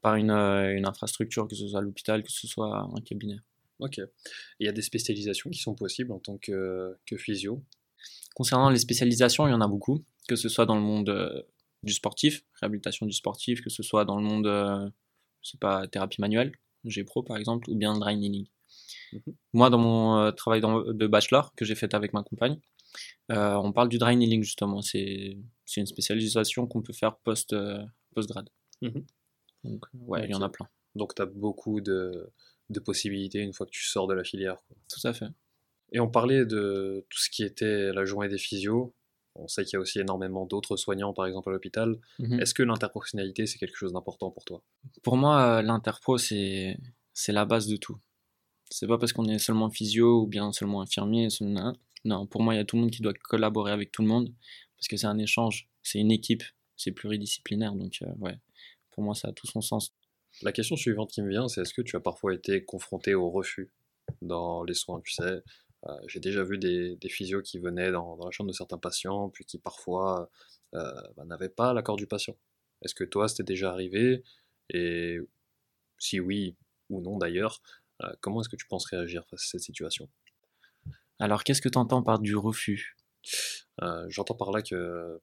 Par 0.00 0.14
une, 0.14 0.30
euh, 0.30 0.76
une 0.76 0.86
infrastructure, 0.86 1.48
que 1.48 1.56
ce 1.56 1.66
soit 1.68 1.80
l'hôpital, 1.80 2.22
que 2.22 2.30
ce 2.30 2.46
soit 2.46 2.88
un 2.94 3.00
cabinet. 3.00 3.38
Ok. 3.80 4.00
Il 4.60 4.66
y 4.66 4.68
a 4.68 4.72
des 4.72 4.82
spécialisations 4.82 5.50
qui 5.50 5.58
sont 5.58 5.74
possibles 5.74 6.12
en 6.12 6.18
tant 6.18 6.38
que, 6.38 6.96
que 7.06 7.16
physio? 7.16 7.62
Concernant 8.34 8.70
les 8.70 8.78
spécialisations, 8.78 9.46
il 9.48 9.50
y 9.50 9.54
en 9.54 9.60
a 9.60 9.66
beaucoup, 9.66 10.04
que 10.28 10.36
ce 10.36 10.48
soit 10.48 10.66
dans 10.66 10.76
le 10.76 10.82
monde 10.82 11.08
euh, 11.08 11.42
du 11.82 11.92
sportif, 11.92 12.44
réhabilitation 12.60 13.06
du 13.06 13.12
sportif, 13.12 13.60
que 13.60 13.70
ce 13.70 13.82
soit 13.82 14.04
dans 14.04 14.16
le 14.16 14.22
monde, 14.22 14.46
euh, 14.46 14.88
je 15.42 15.50
sais 15.50 15.58
pas, 15.58 15.86
thérapie 15.88 16.20
manuelle, 16.20 16.52
G-Pro 16.84 17.22
par 17.24 17.36
exemple, 17.36 17.68
ou 17.70 17.74
bien 17.74 17.98
dry 17.98 18.16
needling. 18.16 18.46
Mhm. 19.12 19.34
Moi, 19.52 19.70
dans 19.70 19.78
mon 19.78 20.18
euh, 20.18 20.30
travail 20.30 20.60
dans- 20.60 20.92
de 20.92 21.06
bachelor 21.08 21.52
que 21.56 21.64
j'ai 21.64 21.74
fait 21.74 21.94
avec 21.94 22.12
ma 22.12 22.22
compagne, 22.22 22.58
on 23.30 23.72
parle 23.72 23.88
du 23.88 23.98
dry 23.98 24.16
needling 24.16 24.42
justement. 24.42 24.80
C'est 24.80 25.36
une 25.76 25.86
spécialisation 25.86 26.66
qu'on 26.66 26.82
peut 26.82 26.92
faire 26.92 27.16
post, 27.16 27.54
post-grade. 28.14 28.48
Donc, 29.64 29.84
ouais, 29.94 30.24
il 30.24 30.30
y 30.30 30.34
en 30.34 30.42
a 30.42 30.48
plein. 30.48 30.68
Donc, 30.94 31.14
tu 31.14 31.22
as 31.22 31.26
beaucoup 31.26 31.80
de, 31.80 32.30
de, 32.70 32.80
possibilités 32.80 33.40
une 33.40 33.52
fois 33.52 33.66
que 33.66 33.70
tu 33.70 33.84
sors 33.84 34.06
de 34.06 34.14
la 34.14 34.24
filière. 34.24 34.56
Tout 34.88 35.06
à 35.06 35.12
fait. 35.12 35.28
Et 35.92 36.00
on 36.00 36.08
parlait 36.08 36.44
de 36.44 37.06
tout 37.08 37.18
ce 37.18 37.30
qui 37.30 37.44
était 37.44 37.92
la 37.92 38.04
journée 38.04 38.28
des 38.28 38.38
physios. 38.38 38.94
On 39.34 39.46
sait 39.46 39.64
qu'il 39.64 39.74
y 39.74 39.76
a 39.76 39.80
aussi 39.80 40.00
énormément 40.00 40.46
d'autres 40.46 40.76
soignants, 40.76 41.12
par 41.12 41.26
exemple, 41.26 41.48
à 41.50 41.52
l'hôpital. 41.52 41.98
Mhm. 42.18 42.40
Est-ce 42.40 42.54
que 42.54 42.62
l'interprofessionnalité, 42.62 43.46
c'est 43.46 43.58
quelque 43.58 43.76
chose 43.76 43.92
d'important 43.92 44.30
pour 44.30 44.44
toi? 44.44 44.62
Pour 45.02 45.16
moi, 45.16 45.62
l'interpro, 45.62 46.18
c'est 46.18 46.76
la 47.28 47.44
base 47.44 47.68
de 47.68 47.76
tout. 47.76 47.98
C'est 48.70 48.86
pas 48.86 48.98
parce 48.98 49.12
qu'on 49.12 49.24
est 49.24 49.38
seulement 49.38 49.70
physio 49.70 50.22
ou 50.22 50.26
bien 50.26 50.52
seulement 50.52 50.82
infirmier. 50.82 51.28
Non, 52.04 52.26
pour 52.26 52.42
moi, 52.42 52.54
il 52.54 52.58
y 52.58 52.60
a 52.60 52.64
tout 52.64 52.76
le 52.76 52.82
monde 52.82 52.90
qui 52.90 53.02
doit 53.02 53.14
collaborer 53.14 53.72
avec 53.72 53.92
tout 53.92 54.02
le 54.02 54.08
monde 54.08 54.34
parce 54.76 54.88
que 54.88 54.96
c'est 54.96 55.06
un 55.06 55.18
échange, 55.18 55.68
c'est 55.82 55.98
une 55.98 56.12
équipe, 56.12 56.44
c'est 56.76 56.92
pluridisciplinaire. 56.92 57.74
Donc, 57.74 57.98
euh, 58.02 58.12
ouais, 58.18 58.38
pour 58.98 59.04
moi, 59.04 59.14
ça 59.14 59.28
a 59.28 59.32
tout 59.32 59.46
son 59.46 59.60
sens. 59.60 59.94
La 60.42 60.50
question 60.50 60.74
suivante 60.74 61.12
qui 61.12 61.22
me 61.22 61.28
vient, 61.28 61.46
c'est 61.46 61.60
est-ce 61.60 61.72
que 61.72 61.82
tu 61.82 61.94
as 61.94 62.00
parfois 62.00 62.34
été 62.34 62.64
confronté 62.64 63.14
au 63.14 63.30
refus 63.30 63.70
dans 64.22 64.64
les 64.64 64.74
soins 64.74 65.00
Tu 65.04 65.12
sais, 65.12 65.40
euh, 65.86 65.92
j'ai 66.08 66.18
déjà 66.18 66.42
vu 66.42 66.58
des, 66.58 66.96
des, 66.96 67.08
physios 67.08 67.40
qui 67.40 67.60
venaient 67.60 67.92
dans, 67.92 68.16
la 68.16 68.32
chambre 68.32 68.50
de 68.50 68.56
certains 68.56 68.76
patients, 68.76 69.28
puis 69.28 69.44
qui 69.44 69.56
parfois 69.56 70.28
euh, 70.74 71.00
bah, 71.16 71.24
n'avaient 71.26 71.48
pas 71.48 71.72
l'accord 71.74 71.94
du 71.94 72.08
patient. 72.08 72.36
Est-ce 72.84 72.96
que 72.96 73.04
toi, 73.04 73.28
c'était 73.28 73.44
déjà 73.44 73.70
arrivé? 73.70 74.24
Et 74.70 75.20
si 75.98 76.18
oui 76.18 76.56
ou 76.90 77.00
non 77.00 77.18
d'ailleurs, 77.18 77.62
euh, 78.02 78.12
comment 78.20 78.40
est-ce 78.40 78.48
que 78.48 78.56
tu 78.56 78.66
penses 78.66 78.86
réagir 78.86 79.24
face 79.30 79.44
à 79.44 79.46
cette 79.46 79.60
situation? 79.60 80.08
Alors, 81.20 81.44
qu'est-ce 81.44 81.62
que 81.62 81.68
tu 81.68 81.78
entends 81.78 82.02
par 82.02 82.18
du 82.18 82.34
refus? 82.34 82.96
J'entends 84.08 84.34
par 84.34 84.50
là 84.50 84.60
que 84.60 85.20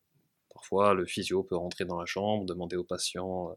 parfois 0.66 0.94
le 0.96 1.06
physio 1.06 1.44
peut 1.44 1.56
rentrer 1.56 1.86
dans 1.86 2.00
la 2.00 2.06
chambre, 2.06 2.46
demander 2.46 2.76
au 2.76 2.84
patient 2.84 3.56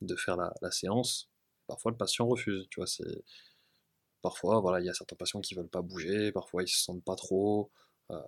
de 0.00 0.16
faire 0.16 0.36
la, 0.36 0.70
séance. 0.70 1.30
Parfois, 1.66 1.92
le 1.92 1.96
patient 1.96 2.26
refuse. 2.26 2.66
Tu 2.70 2.80
vois, 2.80 2.86
c'est 2.86 3.04
Parfois, 4.22 4.60
voilà, 4.60 4.80
il 4.80 4.86
y 4.86 4.88
a 4.88 4.94
certains 4.94 5.16
patients 5.16 5.40
qui 5.40 5.54
veulent 5.54 5.68
pas 5.68 5.82
bouger, 5.82 6.32
parfois 6.32 6.62
ils 6.62 6.68
se 6.68 6.82
sentent 6.82 7.04
pas 7.04 7.14
trop. 7.14 7.70
Euh, 8.10 8.20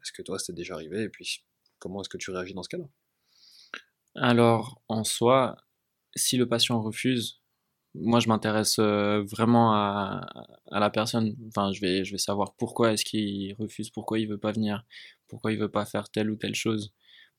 est-ce 0.00 0.12
que 0.12 0.22
toi, 0.22 0.38
c'était 0.38 0.54
déjà 0.54 0.74
arrivé? 0.74 1.02
Et 1.02 1.08
puis, 1.08 1.44
comment 1.78 2.00
est-ce 2.00 2.08
que 2.08 2.16
tu 2.16 2.30
réagis 2.30 2.54
dans 2.54 2.62
ce 2.62 2.68
cas-là? 2.70 2.88
Alors, 4.16 4.80
en 4.88 5.04
soi, 5.04 5.56
si 6.14 6.36
le 6.38 6.48
patient 6.48 6.80
refuse, 6.80 7.42
moi, 7.94 8.20
je 8.20 8.28
m'intéresse 8.28 8.76
euh, 8.80 9.22
vraiment 9.22 9.72
à, 9.72 10.26
à, 10.70 10.80
la 10.80 10.90
personne. 10.90 11.36
Enfin, 11.48 11.72
je 11.72 11.80
vais, 11.80 12.04
je 12.04 12.12
vais 12.12 12.18
savoir 12.18 12.54
pourquoi 12.56 12.92
est-ce 12.92 13.04
qu'il 13.04 13.54
refuse, 13.54 13.90
pourquoi 13.90 14.18
il 14.18 14.28
veut 14.28 14.38
pas 14.38 14.52
venir, 14.52 14.84
pourquoi 15.28 15.52
il 15.52 15.58
veut 15.58 15.70
pas 15.70 15.84
faire 15.86 16.10
telle 16.10 16.30
ou 16.30 16.36
telle 16.36 16.54
chose. 16.54 16.92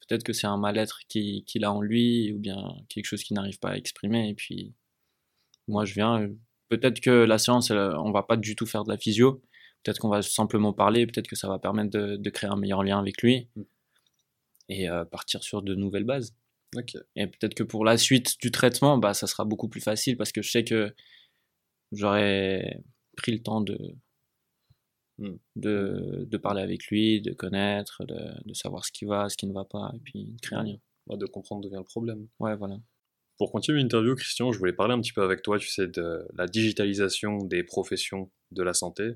Peut-être 0.08 0.24
que 0.24 0.34
c'est 0.34 0.48
un 0.48 0.58
mal-être 0.58 1.00
qu'il 1.08 1.66
a 1.66 1.72
en 1.74 1.82
lui, 1.82 2.32
ou 2.34 2.40
bien 2.40 2.76
quelque 2.90 3.06
chose 3.06 3.24
qu'il 3.24 3.36
n'arrive 3.36 3.60
pas 3.60 3.72
à 3.72 3.78
exprimer. 3.78 4.30
Et 4.30 4.34
puis, 4.36 4.74
moi, 5.68 5.86
je 5.86 5.94
viens, 5.96 6.30
peut-être 6.70 7.00
que 7.02 7.10
la 7.10 7.38
séance, 7.38 7.72
on 7.72 8.12
va 8.12 8.24
pas 8.24 8.38
du 8.38 8.56
tout 8.56 8.66
faire 8.66 8.84
de 8.84 8.92
la 8.92 8.98
physio. 8.98 9.42
Peut-être 9.84 10.00
qu'on 10.00 10.10
va 10.10 10.22
simplement 10.22 10.74
parler. 10.74 11.06
Peut-être 11.06 11.28
que 11.28 11.36
ça 11.36 11.48
va 11.48 11.60
permettre 11.60 11.92
de, 11.92 12.30
créer 12.30 12.50
un 12.50 12.56
meilleur 12.56 12.84
lien 12.84 13.00
avec 13.00 13.22
lui 13.22 13.50
mm. 13.56 13.62
et 14.70 14.90
euh, 14.90 15.06
partir 15.06 15.44
sur 15.44 15.62
de 15.62 15.76
nouvelles 15.76 16.06
bases. 16.06 16.36
Et 17.16 17.28
peut-être 17.28 17.54
que 17.54 17.64
pour 17.64 17.86
la 17.86 17.98
suite 17.98 18.36
du 18.40 18.52
traitement, 18.52 18.98
bah, 18.98 19.14
ça 19.14 19.28
sera 19.28 19.46
beaucoup 19.46 19.68
plus 19.68 19.82
facile 19.82 20.18
parce 20.18 20.32
que 20.32 20.42
je 20.42 20.50
sais 20.50 20.64
que 20.64 20.94
j'aurais 21.92 22.84
pris 23.18 23.32
le 23.32 23.42
temps 23.42 23.62
de, 23.62 23.78
mm. 25.20 25.36
de, 25.56 26.28
de, 26.30 26.38
parler 26.38 26.62
avec 26.62 26.86
lui, 26.88 27.22
de 27.22 27.34
connaître, 27.34 28.06
de, 28.06 28.16
de, 28.46 28.54
savoir 28.54 28.86
ce 28.86 28.92
qui 28.92 29.06
va, 29.06 29.30
ce 29.30 29.38
qui 29.38 29.48
ne 29.48 29.54
va 29.54 29.66
pas, 29.66 29.92
et 29.96 30.00
puis 30.00 30.26
de 30.26 30.42
créer 30.42 30.60
un 30.60 30.64
lien. 30.64 30.78
de 31.10 31.26
comprendre 31.26 31.62
d'où 31.62 31.70
vient 31.70 31.80
le 31.80 31.86
problème. 31.86 32.28
Ouais, 32.40 32.56
voilà. 32.56 32.78
Pour 33.38 33.52
continuer 33.52 33.82
l'interview, 33.82 34.16
Christian, 34.16 34.52
je 34.54 34.60
voulais 34.60 34.74
parler 34.74 34.94
un 34.94 35.02
petit 35.02 35.12
peu 35.12 35.22
avec 35.22 35.42
toi, 35.42 35.60
tu 35.60 35.70
sais, 35.70 35.88
de 35.88 36.26
la 36.36 36.48
digitalisation 36.48 37.44
des 37.44 37.64
professions 37.64 38.32
de 38.52 38.64
la 38.64 38.74
santé. 38.74 39.16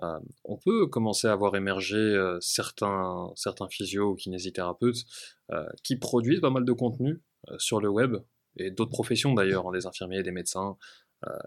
Euh, 0.00 0.18
on 0.44 0.56
peut 0.56 0.86
commencer 0.86 1.28
à 1.28 1.36
voir 1.36 1.54
émerger 1.54 1.96
euh, 1.96 2.38
certains, 2.40 3.30
certains 3.36 3.68
physios 3.68 4.12
ou 4.12 4.14
kinésithérapeutes 4.14 5.04
euh, 5.50 5.68
qui 5.84 5.96
produisent 5.96 6.40
pas 6.40 6.50
mal 6.50 6.64
de 6.64 6.72
contenu 6.72 7.22
sur 7.58 7.80
le 7.80 7.88
web, 7.88 8.16
et 8.56 8.70
d'autres 8.70 8.92
professions 8.92 9.34
d'ailleurs, 9.34 9.66
hein, 9.66 9.72
des 9.72 9.86
infirmiers, 9.86 10.22
des 10.22 10.30
médecins, 10.30 10.76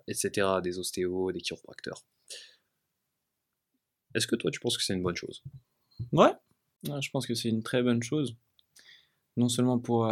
etc., 0.09 0.59
des 0.61 0.77
ostéos, 0.77 1.31
des 1.31 1.39
chiropracteurs. 1.39 2.03
Est-ce 4.13 4.27
que 4.27 4.35
toi, 4.35 4.51
tu 4.51 4.59
penses 4.59 4.77
que 4.77 4.83
c'est 4.83 4.93
une 4.93 5.03
bonne 5.03 5.15
chose? 5.15 5.41
Ouais, 6.11 6.33
je 6.83 7.09
pense 7.11 7.25
que 7.25 7.33
c'est 7.33 7.47
une 7.47 7.63
très 7.63 7.81
bonne 7.81 8.03
chose. 8.03 8.35
Non 9.37 9.47
seulement 9.47 9.79
pour 9.79 10.05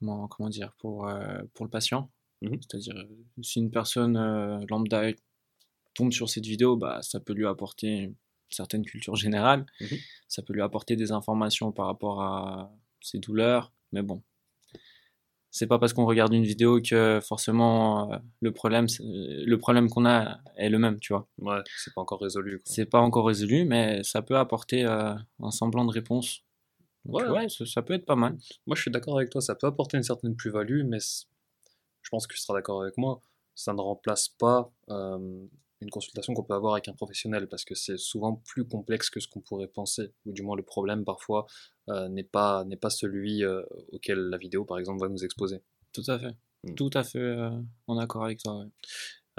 comment, 0.00 0.48
dire, 0.48 0.72
pour, 0.78 1.10
pour 1.54 1.64
le 1.64 1.70
patient. 1.70 2.08
Mmh 2.42 2.54
C'est-à-dire, 2.60 2.94
si 3.42 3.58
une 3.58 3.72
personne 3.72 4.64
lambda 4.68 5.10
tombe 5.94 6.12
sur 6.12 6.28
cette 6.28 6.46
vidéo, 6.46 6.76
bah, 6.76 7.00
ça 7.02 7.20
peut 7.20 7.32
lui 7.32 7.46
apporter 7.46 7.88
une 7.88 8.14
certaine 8.50 8.84
culture 8.84 9.16
générale, 9.16 9.66
mmh 9.80 9.86
ça 10.28 10.42
peut 10.42 10.52
lui 10.52 10.62
apporter 10.62 10.96
des 10.96 11.12
informations 11.12 11.70
par 11.70 11.86
rapport 11.86 12.20
à 12.20 12.72
ses 13.00 13.18
douleurs, 13.18 13.72
mais 13.92 14.02
bon. 14.02 14.22
C'est 15.52 15.68
pas 15.68 15.78
parce 15.78 15.92
qu'on 15.92 16.06
regarde 16.06 16.34
une 16.34 16.42
vidéo 16.42 16.80
que 16.80 17.20
forcément 17.22 18.12
euh, 18.12 18.18
le 18.40 18.50
problème, 18.50 18.86
le 18.98 19.56
problème 19.56 19.88
qu'on 19.88 20.04
a 20.04 20.40
est 20.56 20.68
le 20.68 20.78
même, 20.80 20.98
tu 20.98 21.12
vois. 21.12 21.28
Ouais, 21.38 21.60
c'est 21.76 21.94
pas 21.94 22.00
encore 22.00 22.20
résolu. 22.20 22.60
C'est 22.64 22.86
pas 22.86 22.98
encore 22.98 23.26
résolu, 23.26 23.64
mais 23.64 24.02
ça 24.02 24.22
peut 24.22 24.36
apporter 24.36 24.82
un 24.82 25.50
semblant 25.52 25.84
de 25.84 25.92
réponse 25.92 26.42
ouais, 27.06 27.48
ça, 27.48 27.82
peut 27.82 27.94
être 27.94 28.06
pas 28.06 28.16
mal. 28.16 28.36
Moi, 28.66 28.76
je 28.76 28.82
suis 28.82 28.90
d'accord 28.90 29.16
avec 29.16 29.30
toi, 29.30 29.40
ça 29.40 29.54
peut 29.54 29.66
apporter 29.66 29.96
une 29.96 30.02
certaine 30.02 30.34
plus-value, 30.36 30.84
mais 30.84 30.98
je 31.00 32.08
pense 32.10 32.26
que 32.26 32.34
tu 32.34 32.40
seras 32.40 32.54
d'accord 32.54 32.82
avec 32.82 32.96
moi, 32.96 33.20
ça 33.54 33.72
ne 33.72 33.80
remplace 33.80 34.28
pas 34.28 34.70
euh, 34.90 35.46
une 35.80 35.90
consultation 35.90 36.34
qu'on 36.34 36.44
peut 36.44 36.54
avoir 36.54 36.74
avec 36.74 36.88
un 36.88 36.92
professionnel, 36.92 37.48
parce 37.48 37.64
que 37.64 37.74
c'est 37.74 37.98
souvent 37.98 38.42
plus 38.46 38.64
complexe 38.64 39.10
que 39.10 39.20
ce 39.20 39.28
qu'on 39.28 39.40
pourrait 39.40 39.68
penser, 39.68 40.12
ou 40.26 40.32
du 40.32 40.42
moins 40.42 40.56
le 40.56 40.62
problème 40.62 41.04
parfois 41.04 41.46
euh, 41.88 42.08
n'est 42.08 42.24
pas, 42.24 42.64
pas 42.80 42.90
celui 42.90 43.44
euh, 43.44 43.62
auquel 43.92 44.18
la 44.18 44.38
vidéo, 44.38 44.64
par 44.64 44.78
exemple, 44.78 45.00
va 45.00 45.08
nous 45.08 45.24
exposer. 45.24 45.60
Tout 45.92 46.04
à 46.08 46.18
fait. 46.18 46.34
Hmm. 46.64 46.74
Tout 46.74 46.90
à 46.94 47.04
fait 47.04 47.36
en 47.86 47.98
accord 47.98 48.24
avec 48.24 48.38
toi. 48.42 48.64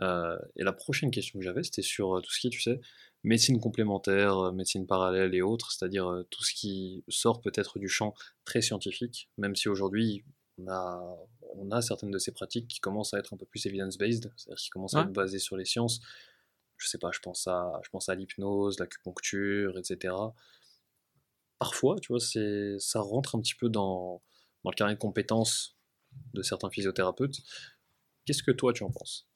et 0.02 0.64
la 0.64 0.74
prochaine 0.74 1.12
question 1.12 1.40
que 1.40 1.46
j'avais, 1.46 1.64
c'était 1.64 1.82
sur 1.82 2.22
tout 2.22 2.32
ce 2.32 2.40
qui 2.40 2.50
tu 2.50 2.62
sais, 2.62 2.80
médecine 3.26 3.60
complémentaire, 3.60 4.38
euh, 4.38 4.52
médecine 4.52 4.86
parallèle 4.86 5.34
et 5.36 5.42
autres, 5.42 5.72
c'est-à-dire 5.72 6.08
euh, 6.08 6.24
tout 6.30 6.44
ce 6.44 6.54
qui 6.54 7.04
sort 7.10 7.42
peut-être 7.42 7.80
du 7.80 7.90
champ 7.90 8.14
très 8.46 8.62
scientifique, 8.62 9.30
même 9.38 9.56
si 9.56 9.68
aujourd'hui 9.68 10.24
on 10.58 10.68
a, 10.68 11.18
on 11.58 11.72
a 11.72 11.82
certaines 11.82 12.12
de 12.12 12.18
ces 12.18 12.32
pratiques 12.32 12.68
qui 12.68 12.80
commencent 12.80 13.14
à 13.14 13.20
être 13.20 13.34
un 13.34 13.38
peu 13.38 13.46
plus 13.46 13.66
evidence-based, 13.66 14.32
c'est-à-dire 14.36 14.62
qui 14.62 14.70
commencent 14.70 14.96
à 14.96 15.02
être 15.02 15.14
basées 15.14 15.40
sur 15.40 15.58
les 15.58 15.66
sciences. 15.66 16.00
Je 16.78 16.88
sais 16.88 16.98
pas, 16.98 17.12
je 17.12 17.20
pense 17.20 17.48
à, 17.48 17.80
je 17.84 17.90
pense 17.90 18.10
à 18.10 18.16
l'hypnose, 18.16 18.80
l'acupuncture, 18.80 19.78
etc. 19.78 20.14
Parfois, 21.58 21.98
tu 22.00 22.10
vois, 22.10 22.20
c'est, 22.20 22.76
ça 22.80 23.00
rentre 23.00 23.36
un 23.36 23.42
petit 23.42 23.56
peu 23.56 23.70
dans, 23.70 24.22
dans 24.64 24.72
le 24.72 24.76
carnet 24.76 24.96
de 24.96 25.00
compétences 25.00 25.78
de 26.34 26.42
certains 26.42 26.70
physiothérapeutes. 26.70 27.42
Qu'est-ce 28.26 28.44
que 28.44 28.52
toi 28.52 28.74
tu 28.74 28.84
en 28.84 28.92
penses? 28.92 29.28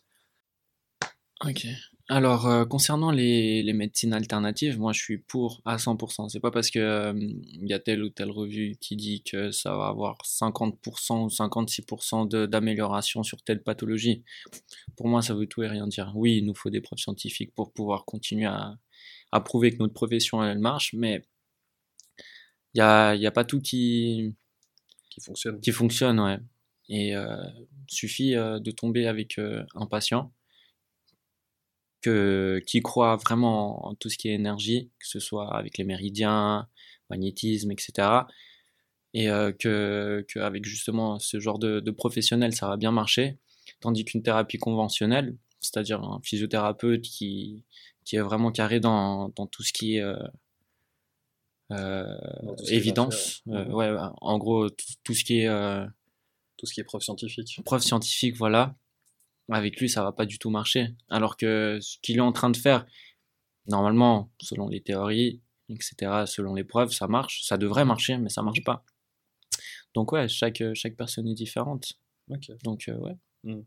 Ok. 1.46 1.68
Alors, 2.12 2.48
euh, 2.48 2.66
concernant 2.66 3.12
les, 3.12 3.62
les, 3.62 3.74
médecines 3.74 4.14
alternatives, 4.14 4.80
moi 4.80 4.94
je 4.94 5.00
suis 5.00 5.20
pour 5.20 5.62
à 5.64 5.78
100%. 5.78 6.28
C'est 6.28 6.40
pas 6.40 6.50
parce 6.50 6.72
que 6.72 6.80
euh, 6.80 7.14
il 7.16 7.68
y 7.68 7.74
a 7.74 7.80
telle 7.80 8.04
ou 8.04 8.10
telle 8.10 8.32
revue 8.32 8.76
qui 8.82 8.96
dit 8.96 9.22
que 9.24 9.52
ça 9.52 9.76
va 9.78 9.88
avoir 9.88 10.18
50% 10.26 11.24
ou 11.24 11.28
56% 11.28 12.48
d'amélioration 12.48 13.22
sur 13.22 13.44
telle 13.44 13.62
pathologie. 13.62 14.24
Pour 14.98 15.08
moi, 15.08 15.22
ça 15.22 15.36
veut 15.36 15.46
tout 15.46 15.62
et 15.62 15.68
rien 15.68 15.88
dire. 15.88 16.12
Oui, 16.16 16.38
il 16.38 16.46
nous 16.46 16.56
faut 16.56 16.72
des 16.72 16.82
preuves 16.82 16.98
scientifiques 16.98 17.54
pour 17.54 17.72
pouvoir 17.72 18.06
continuer 18.06 18.48
à, 18.48 18.80
à 19.32 19.40
prouver 19.40 19.72
que 19.72 19.78
notre 19.78 19.94
profession 19.94 20.44
elle 20.44 20.60
marche, 20.60 20.94
mais 20.94 21.22
il 22.74 22.80
y 22.80 22.82
a, 22.82 23.14
y 23.16 23.28
a 23.28 23.32
pas 23.32 23.46
tout 23.46 23.62
qui 23.62 24.34
qui 25.12 25.22
fonctionne. 25.22 25.62
Qui 25.62 25.72
fonctionne, 25.72 26.20
ouais. 26.20 26.40
Et 26.90 27.16
euh, 27.16 27.38
suffit 27.88 28.36
euh, 28.36 28.60
de 28.60 28.72
tomber 28.72 29.06
avec 29.06 29.38
un 29.38 29.86
patient 29.86 30.34
que, 32.02 32.62
qui 32.66 32.82
croit 32.82 33.16
vraiment 33.18 33.88
en 33.88 33.96
tout 33.96 34.10
ce 34.10 34.18
qui 34.18 34.30
est 34.30 34.34
énergie, 34.34 34.90
que 35.00 35.08
ce 35.08 35.20
soit 35.20 35.56
avec 35.56 35.78
les 35.78 35.84
méridiens, 35.84 36.68
magnétisme, 37.10 37.72
etc. 37.72 38.10
Et 39.14 39.30
euh, 39.30 39.52
que 39.52 40.26
qu'avec 40.32 40.66
justement 40.66 41.20
ce 41.20 41.40
genre 41.40 41.60
de, 41.60 41.80
de 41.80 41.92
professionnel, 41.92 42.54
ça 42.54 42.68
va 42.68 42.78
bien 42.78 42.92
marcher, 42.92 43.38
tandis 43.80 44.06
qu'une 44.06 44.24
thérapie 44.24 44.58
conventionnelle, 44.58 45.36
c'est-à-dire 45.60 46.02
un 46.02 46.22
physiothérapeute 46.24 47.02
qui, 47.02 47.64
qui 48.06 48.16
est 48.16 48.22
vraiment 48.22 48.52
carré 48.52 48.80
dans, 48.80 49.30
dans 49.36 49.48
tout 49.48 49.64
ce 49.64 49.74
qui 49.74 49.98
est 49.98 50.02
euh, 50.02 50.16
euh, 51.72 52.18
évidence, 52.68 53.44
euh, 53.50 53.66
ouais, 53.66 53.96
en 54.22 54.38
gros 54.40 54.70
tout, 55.04 55.14
ce 55.14 55.24
qui 55.24 55.42
est 55.42 55.48
euh, 55.48 55.86
tout 56.58 56.66
ce 56.66 56.74
qui 56.74 56.80
est 56.80 56.84
preuve 56.84 57.02
scientifique. 57.02 57.60
Preuve 57.64 57.82
scientifique, 57.82 58.36
voilà 58.36 58.76
avec 59.50 59.80
lui, 59.80 59.90
ça 59.90 60.04
va 60.04 60.12
pas 60.12 60.26
du 60.26 60.40
tout 60.40 60.50
marcher. 60.50 60.96
Alors 61.10 61.38
que 61.38 61.80
ce 61.82 61.98
qu'il 62.02 62.18
est 62.18 62.22
en 62.22 62.32
train 62.32 62.50
de 62.50 62.58
faire, 62.58 62.86
normalement, 63.68 64.32
selon 64.42 64.68
les 64.68 64.82
théories, 64.82 65.42
etc., 65.70 66.24
selon 66.26 66.54
les 66.54 66.64
preuves, 66.64 66.92
ça 66.92 67.08
marche. 67.08 67.44
Ça 67.44 67.58
devrait 67.58 67.86
marcher, 67.86 68.18
mais 68.18 68.30
ça 68.30 68.42
marche 68.42 68.64
pas. 68.64 68.84
Donc 69.94 70.12
ouais, 70.12 70.28
chaque, 70.28 70.64
chaque 70.74 70.96
personne 70.96 71.28
est 71.28 71.36
différente. 71.36 71.94
Donc 72.64 72.88
euh, 72.90 72.98
ouais. 72.98 73.18
Mm. 73.44 73.62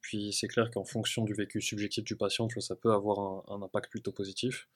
Puis 0.00 0.32
c'est 0.32 0.48
clair 0.48 0.70
qu'en 0.70 0.84
fonction 0.84 1.24
du 1.24 1.34
vécu 1.34 1.60
subjectif 1.60 2.02
du 2.04 2.16
patient, 2.16 2.48
tu 2.48 2.54
vois, 2.54 2.62
ça 2.62 2.74
peut 2.74 2.92
avoir 2.92 3.18
un, 3.20 3.54
un 3.54 3.62
impact 3.62 3.90
plutôt 3.90 4.12
positif. 4.12 4.68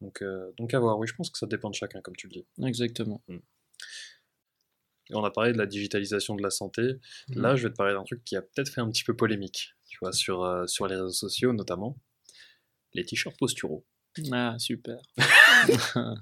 Donc, 0.00 0.22
euh, 0.22 0.52
donc 0.56 0.74
à 0.74 0.80
voir, 0.80 0.98
oui, 0.98 1.06
je 1.06 1.14
pense 1.14 1.30
que 1.30 1.38
ça 1.38 1.46
dépend 1.46 1.70
de 1.70 1.74
chacun, 1.74 2.00
comme 2.00 2.16
tu 2.16 2.28
le 2.28 2.32
dis. 2.32 2.46
Exactement. 2.64 3.22
Et 3.28 5.14
on 5.14 5.24
a 5.24 5.30
parlé 5.30 5.52
de 5.52 5.58
la 5.58 5.66
digitalisation 5.66 6.36
de 6.36 6.42
la 6.42 6.50
santé. 6.50 6.82
Mhm. 7.28 7.42
Là, 7.42 7.56
je 7.56 7.64
vais 7.64 7.72
te 7.72 7.76
parler 7.76 7.94
d'un 7.94 8.04
truc 8.04 8.24
qui 8.24 8.36
a 8.36 8.42
peut-être 8.42 8.68
fait 8.68 8.80
un 8.80 8.90
petit 8.90 9.04
peu 9.04 9.16
polémique, 9.16 9.74
tu 9.88 9.98
vois, 10.00 10.12
sur, 10.12 10.42
euh, 10.42 10.66
sur 10.66 10.86
les 10.86 10.94
réseaux 10.94 11.10
sociaux 11.10 11.52
notamment. 11.52 11.98
Les 12.94 13.04
t-shirts 13.04 13.36
posturaux. 13.38 13.84
Ah, 14.32 14.56
super. 14.58 14.98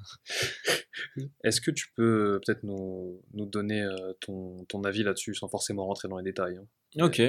Est-ce 1.44 1.60
que 1.60 1.70
tu 1.70 1.92
peux 1.94 2.40
peut-être 2.44 2.62
nous, 2.62 3.22
nous 3.32 3.46
donner 3.46 3.82
euh, 3.82 4.12
ton, 4.20 4.64
ton 4.66 4.82
avis 4.84 5.02
là-dessus 5.02 5.34
sans 5.34 5.48
forcément 5.48 5.86
rentrer 5.86 6.08
dans 6.08 6.18
les 6.18 6.24
détails 6.24 6.58
hein? 6.58 6.66
Ok. 7.04 7.22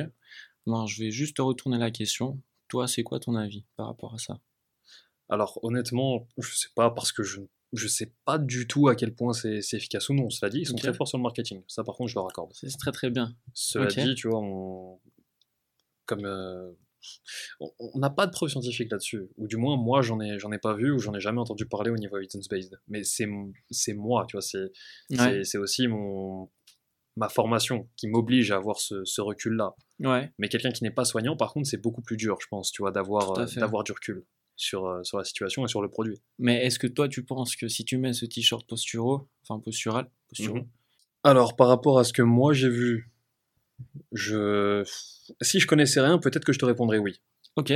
Bon, 0.66 0.86
je 0.86 1.04
vais 1.04 1.12
juste 1.12 1.38
te 1.38 1.42
retourner 1.42 1.78
la 1.78 1.92
question. 1.92 2.42
Toi, 2.68 2.88
c'est 2.88 3.04
quoi 3.04 3.20
ton 3.20 3.36
avis 3.36 3.66
par 3.76 3.88
rapport 3.88 4.14
à 4.14 4.18
ça? 4.18 4.40
Alors 5.30 5.60
honnêtement, 5.64 6.28
je 6.38 6.56
sais 6.56 6.70
pas 6.76 6.90
parce 6.92 7.12
que 7.12 7.24
je 7.24 7.42
je 7.74 7.88
sais 7.88 8.14
pas 8.24 8.38
du 8.38 8.66
tout 8.66 8.88
à 8.88 8.96
quel 8.96 9.14
point 9.14 9.34
c'est 9.34 9.60
efficace 9.74 10.08
ou 10.08 10.14
non. 10.14 10.30
Cela 10.30 10.50
dit, 10.50 10.60
ils 10.60 10.66
sont 10.66 10.76
très 10.76 10.94
forts 10.94 11.08
sur 11.08 11.18
le 11.18 11.24
marketing. 11.24 11.64
Ça 11.68 11.84
par 11.84 11.96
contre, 11.96 12.10
je 12.10 12.16
leur 12.16 12.28
accorde. 12.28 12.52
C'est 12.54 12.70
très 12.78 12.92
très 12.92 13.10
bien. 13.10 13.36
Cela 13.54 13.88
dit, 13.88 14.16
tu 14.16 14.30
vois, 14.30 14.40
on... 14.40 15.00
comme 16.08 16.26
euh, 16.26 16.72
on 17.70 18.00
n'a 18.00 18.10
pas 18.10 18.26
de 18.26 18.32
preuves 18.32 18.50
scientifiques 18.50 18.92
là-dessus, 18.92 19.28
ou 19.38 19.48
du 19.48 19.58
moins 19.58 19.78
moi 19.78 20.02
j'en 20.02 20.20
ai 20.20 20.40
j'en 20.40 20.52
ai 20.52 20.58
pas 20.58 20.74
vu 20.74 20.92
ou 20.92 21.00
j'en 21.00 21.14
ai 21.14 21.20
jamais 21.20 21.40
entendu 21.40 21.66
parler 21.66 21.90
au 21.92 21.98
niveau 21.98 22.18
evidence 22.18 22.48
based. 22.48 22.80
Mais 22.88 23.04
c'est 23.04 23.28
c'est 23.70 23.94
moi, 23.94 24.26
tu 24.28 24.36
vois, 24.36 24.42
c'est 24.42 24.72
Ouais. 25.12 25.44
c'est 25.44 25.58
aussi 25.58 25.88
mon 25.88 26.50
ma 27.16 27.30
formation 27.30 27.90
qui 27.96 28.08
m'oblige 28.08 28.52
à 28.52 28.58
avoir 28.58 28.80
ce, 28.80 29.04
ce 29.04 29.22
recul-là. 29.22 29.74
Ouais. 30.02 30.32
Mais 30.38 30.50
quelqu'un 30.50 30.70
qui 30.72 30.84
n'est 30.84 30.92
pas 30.92 31.04
soignant, 31.06 31.36
par 31.36 31.52
contre, 31.52 31.68
c'est 31.68 31.82
beaucoup 31.82 32.02
plus 32.04 32.16
dur, 32.18 32.38
je 32.40 32.48
pense, 32.48 32.72
tu 32.72 32.82
vois, 32.84 32.92
d'avoir 32.92 33.34
d'avoir 33.56 33.84
du 33.84 33.92
recul 33.92 34.24
sur 34.56 34.86
euh, 34.86 35.02
sur 35.04 35.18
la 35.18 35.24
situation 35.24 35.66
et 35.66 35.68
sur 35.68 35.82
le 35.82 35.90
produit. 35.90 36.22
Mais 36.38 36.66
est-ce 36.66 36.78
que 36.80 36.88
toi, 36.88 37.08
tu 37.10 37.24
penses 37.24 37.56
que 37.56 37.68
si 37.68 37.86
tu 37.86 37.98
mets 37.98 38.14
ce 38.14 38.26
t-shirt 38.26 38.68
posturo, 38.68 39.28
enfin 39.44 39.60
postural, 39.60 40.10
Mhm. 40.40 40.68
Alors, 41.24 41.56
par 41.56 41.68
rapport 41.70 41.98
à 42.00 42.04
ce 42.04 42.14
que 42.14 42.22
moi 42.22 42.54
j'ai 42.54 42.70
vu, 42.70 43.10
je 44.12 44.84
si 45.42 45.60
je 45.60 45.68
connaissais 45.68 46.02
rien, 46.02 46.18
peut-être 46.18 46.46
que 46.46 46.54
je 46.54 46.60
te 46.60 46.66
répondrais 46.66 46.98
oui. 46.98 47.22
ok, 47.56 47.74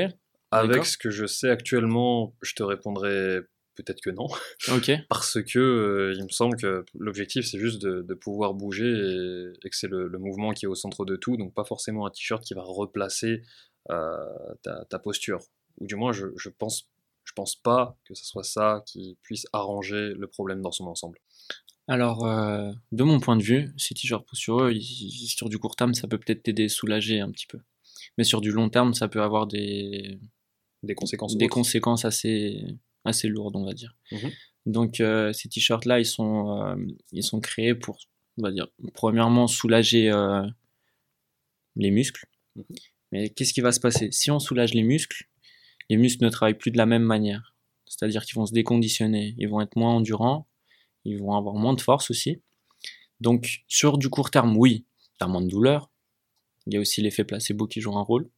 Avec 0.52 0.86
ce 0.86 0.98
que 0.98 1.10
je 1.10 1.26
sais 1.26 1.50
actuellement, 1.50 2.36
je 2.42 2.54
te 2.56 2.64
répondrais 2.64 3.42
peut-être 3.76 4.02
que 4.02 4.10
non, 4.10 4.28
ok, 4.70 4.92
parce 5.10 5.42
que 5.42 5.60
euh, 5.60 6.14
il 6.16 6.24
me 6.24 6.30
semble 6.30 6.58
que 6.58 6.86
l'objectif 6.94 7.46
c'est 7.46 7.60
juste 7.60 7.82
de, 7.82 8.02
de 8.02 8.14
pouvoir 8.14 8.54
bouger 8.54 8.88
et, 8.88 9.54
et 9.66 9.70
que 9.70 9.76
c'est 9.76 9.88
le, 9.88 10.08
le 10.08 10.18
mouvement 10.20 10.52
qui 10.52 10.66
est 10.66 10.70
au 10.70 10.76
centre 10.76 11.06
de 11.06 11.16
tout, 11.16 11.38
donc 11.38 11.54
pas 11.54 11.64
forcément 11.64 12.06
un 12.06 12.10
t-shirt 12.10 12.44
qui 12.44 12.54
va 12.54 12.64
replacer 12.64 13.42
euh, 13.90 14.54
ta, 14.62 14.86
ta 14.86 15.00
posture. 15.00 15.40
Ou 15.80 15.88
du 15.88 15.96
moins, 15.96 16.12
je, 16.12 16.28
je 16.38 16.50
pense, 16.50 16.88
je 17.24 17.34
pense 17.34 17.56
pas 17.56 17.98
que 18.06 18.14
ce 18.14 18.26
soit 18.26 18.44
ça 18.44 18.84
qui 18.86 19.18
puisse 19.24 19.46
arranger 19.54 20.14
le 20.14 20.28
problème 20.28 20.62
dans 20.62 20.72
son 20.72 20.86
ensemble. 20.86 21.18
Alors, 21.88 22.26
euh, 22.26 22.72
de 22.92 23.04
mon 23.04 23.20
point 23.20 23.36
de 23.38 23.44
vue, 23.44 23.72
ces 23.78 23.94
t-shirts 23.94 24.26
posturaux, 24.28 24.70
ils- 24.70 24.78
ils- 24.78 25.28
sur 25.28 25.50
du 25.50 25.58
court 25.58 25.76
terme, 25.76 25.94
ça 25.94 26.08
peut 26.08 26.18
peut-être 26.18 26.44
t'aider, 26.44 26.70
soulager 26.70 27.20
un 27.20 27.32
petit 27.32 27.48
peu. 27.48 27.60
Mais 28.18 28.24
sur 28.24 28.40
du 28.42 28.52
long 28.52 28.70
terme, 28.70 28.94
ça 28.94 29.08
peut 29.08 29.22
avoir 29.22 29.48
des, 29.48 30.20
Des 30.84 30.96
conséquences. 30.96 31.36
des 31.38 31.46
autres. 31.46 31.54
conséquences 31.54 32.06
assez, 32.06 32.64
assez 33.04 33.28
lourdes, 33.28 33.56
on 33.56 33.66
va 33.66 33.74
dire. 33.74 33.96
Mhm. 34.12 34.32
Donc, 34.68 35.00
euh, 35.00 35.34
ces 35.34 35.50
t-shirts-là, 35.50 36.00
ils 36.00 36.06
sont, 36.06 36.62
euh, 36.62 36.76
ils 37.12 37.24
sont 37.24 37.40
créés 37.42 37.76
pour, 37.76 37.98
on 38.38 38.44
va 38.44 38.52
dire, 38.52 38.68
premièrement, 38.94 39.48
soulager 39.48 40.12
les 41.76 41.92
muscles. 41.92 42.26
Mhm. 42.56 42.64
Mais 43.12 43.30
qu'est-ce 43.30 43.54
qui 43.54 43.62
va 43.62 43.72
se 43.72 43.80
passer? 43.80 44.10
Si 44.12 44.32
on 44.32 44.40
soulage 44.40 44.74
les 44.74 44.84
muscles, 44.84 45.28
les 45.90 45.98
muscles 45.98 46.24
ne 46.24 46.30
travaillent 46.30 46.58
plus 46.58 46.72
de 46.72 46.78
la 46.78 46.86
même 46.86 47.04
manière. 47.04 47.56
C'est-à-dire 47.86 48.24
qu'ils 48.24 48.36
vont 48.36 48.46
se 48.46 48.54
déconditionner, 48.54 49.36
ils 49.38 49.50
vont 49.50 49.60
être 49.62 49.76
moins 49.76 49.94
endurants, 49.96 50.48
ils 51.06 51.20
vont 51.20 51.36
avoir 51.36 51.56
moins 51.56 51.74
de 51.74 51.82
force 51.82 52.10
aussi. 52.12 52.42
Donc, 53.20 53.64
sur 53.68 53.98
du 53.98 54.10
court 54.10 54.32
terme, 54.32 54.56
oui, 54.58 54.86
tu 55.18 55.24
as 55.24 55.28
moins 55.28 55.42
de 55.42 55.48
douleur. 55.50 55.92
Il 56.68 56.74
y 56.74 56.78
a 56.78 56.80
aussi 56.80 57.02
l'effet 57.02 57.24
placebo 57.24 57.68
qui 57.68 57.82
joue 57.82 57.96
un 57.96 58.02
rôle. 58.04 58.30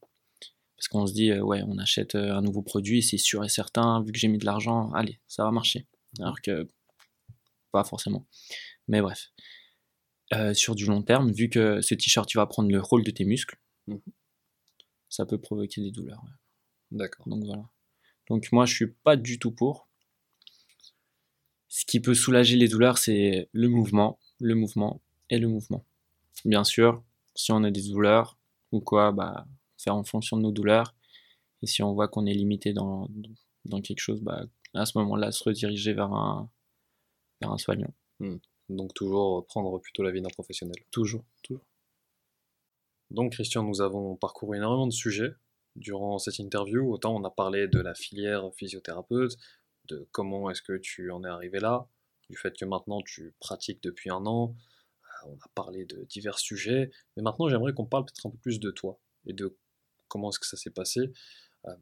Parce 0.76 0.88
qu'on 0.88 1.06
se 1.06 1.12
dit, 1.14 1.30
euh, 1.30 1.40
ouais, 1.40 1.62
on 1.66 1.78
achète 1.78 2.14
euh, 2.16 2.34
un 2.34 2.42
nouveau 2.42 2.60
produit, 2.62 3.02
c'est 3.02 3.16
sûr 3.18 3.44
et 3.44 3.48
certain, 3.48 4.02
vu 4.02 4.12
que 4.12 4.18
j'ai 4.18 4.28
mis 4.28 4.38
de 4.38 4.44
l'argent, 4.44 4.92
allez, 4.92 5.20
ça 5.28 5.44
va 5.44 5.50
marcher. 5.50 5.86
Alors 6.20 6.40
que, 6.42 6.68
pas 7.70 7.84
forcément. 7.84 8.26
Mais 8.88 9.00
bref. 9.00 9.30
Euh, 10.32 10.52
sur 10.54 10.74
du 10.74 10.86
long 10.86 11.02
terme, 11.02 11.30
vu 11.32 11.48
que 11.48 11.80
ce 11.80 11.94
t-shirt, 11.94 12.28
tu 12.28 12.38
vas 12.38 12.46
prendre 12.46 12.70
le 12.70 12.80
rôle 12.80 13.04
de 13.04 13.10
tes 13.10 13.24
muscles, 13.24 13.56
Mhm. 13.86 14.00
ça 15.08 15.26
peut 15.26 15.38
provoquer 15.38 15.80
des 15.82 15.90
douleurs. 15.90 16.22
ouais. 16.24 16.30
D'accord. 16.98 17.28
Donc 17.28 17.44
voilà. 17.44 17.68
Donc 18.28 18.50
moi, 18.52 18.64
je 18.66 18.74
suis 18.74 18.86
pas 18.88 19.16
du 19.16 19.38
tout 19.38 19.52
pour. 19.52 19.88
Ce 21.76 21.84
qui 21.84 21.98
peut 21.98 22.14
soulager 22.14 22.56
les 22.56 22.68
douleurs, 22.68 22.98
c'est 22.98 23.48
le 23.50 23.68
mouvement, 23.68 24.20
le 24.38 24.54
mouvement 24.54 25.02
et 25.28 25.38
le 25.38 25.48
mouvement. 25.48 25.84
Bien 26.44 26.62
sûr, 26.62 27.02
si 27.34 27.50
on 27.50 27.64
a 27.64 27.72
des 27.72 27.82
douleurs 27.88 28.38
ou 28.70 28.80
quoi, 28.80 29.10
bah, 29.10 29.44
faire 29.76 29.96
en 29.96 30.04
fonction 30.04 30.36
de 30.36 30.42
nos 30.42 30.52
douleurs. 30.52 30.94
Et 31.62 31.66
si 31.66 31.82
on 31.82 31.92
voit 31.92 32.06
qu'on 32.06 32.26
est 32.26 32.32
limité 32.32 32.72
dans, 32.72 33.08
dans 33.64 33.80
quelque 33.80 33.98
chose, 33.98 34.20
bah, 34.20 34.44
à 34.72 34.86
ce 34.86 34.96
moment-là, 34.98 35.32
se 35.32 35.42
rediriger 35.42 35.94
vers 35.94 36.12
un, 36.12 36.48
vers 37.40 37.50
un 37.50 37.58
soignant. 37.58 37.92
Donc 38.68 38.94
toujours 38.94 39.44
prendre 39.44 39.76
plutôt 39.80 40.04
l'avis 40.04 40.22
d'un 40.22 40.28
professionnel. 40.28 40.76
Toujours, 40.92 41.24
toujours. 41.42 41.66
Donc 43.10 43.32
Christian, 43.32 43.64
nous 43.64 43.80
avons 43.80 44.14
parcouru 44.14 44.58
énormément 44.58 44.86
de 44.86 44.92
sujets 44.92 45.34
durant 45.74 46.20
cette 46.20 46.38
interview. 46.38 46.88
Autant 46.92 47.16
on 47.16 47.24
a 47.24 47.30
parlé 47.30 47.66
de 47.66 47.80
la 47.80 47.94
filière 47.94 48.48
physiothérapeute, 48.54 49.36
de 49.86 50.08
comment 50.12 50.50
est-ce 50.50 50.62
que 50.62 50.76
tu 50.78 51.10
en 51.10 51.22
es 51.24 51.28
arrivé 51.28 51.60
là, 51.60 51.86
du 52.30 52.36
fait 52.36 52.56
que 52.56 52.64
maintenant 52.64 53.00
tu 53.02 53.34
pratiques 53.40 53.82
depuis 53.82 54.10
un 54.10 54.24
an. 54.26 54.54
Euh, 55.24 55.28
On 55.30 55.34
a 55.36 55.48
parlé 55.54 55.84
de 55.84 56.04
divers 56.04 56.38
sujets, 56.38 56.90
mais 57.16 57.22
maintenant 57.22 57.48
j'aimerais 57.48 57.72
qu'on 57.74 57.86
parle 57.86 58.04
peut-être 58.04 58.26
un 58.26 58.30
peu 58.30 58.38
plus 58.38 58.60
de 58.60 58.70
toi 58.70 58.98
et 59.26 59.32
de 59.32 59.56
comment 60.08 60.30
est-ce 60.30 60.38
que 60.38 60.46
ça 60.46 60.56
s'est 60.56 60.70
passé. 60.70 61.00
Euh, 61.66 61.74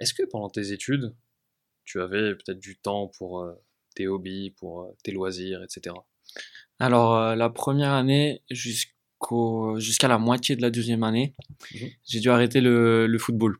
Est-ce 0.00 0.14
que 0.14 0.22
pendant 0.24 0.50
tes 0.50 0.72
études, 0.72 1.14
tu 1.84 2.00
avais 2.00 2.34
peut-être 2.34 2.58
du 2.58 2.76
temps 2.78 3.08
pour 3.18 3.40
euh, 3.42 3.54
tes 3.94 4.08
hobbies, 4.08 4.50
pour 4.50 4.94
tes 5.04 5.12
loisirs, 5.12 5.62
etc. 5.62 5.94
Alors, 6.78 7.34
la 7.36 7.48
première 7.50 7.92
année 7.92 8.42
jusqu'au, 8.50 9.78
jusqu'à 9.78 10.08
la 10.08 10.18
moitié 10.18 10.56
de 10.56 10.62
la 10.62 10.70
deuxième 10.70 11.02
année, 11.04 11.34
Mhm. 11.72 11.88
j'ai 12.04 12.20
dû 12.20 12.28
arrêter 12.30 12.60
le, 12.60 13.06
le 13.06 13.18
football. 13.18 13.56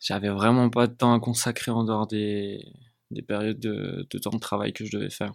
J'avais 0.00 0.28
vraiment 0.28 0.70
pas 0.70 0.86
de 0.86 0.94
temps 0.94 1.14
à 1.14 1.20
consacrer 1.20 1.70
en 1.70 1.84
dehors 1.84 2.06
des, 2.06 2.64
des 3.10 3.22
périodes 3.22 3.58
de, 3.58 4.06
de 4.08 4.18
temps 4.18 4.30
de 4.30 4.38
travail 4.38 4.72
que 4.72 4.84
je 4.84 4.96
devais 4.96 5.10
faire. 5.10 5.32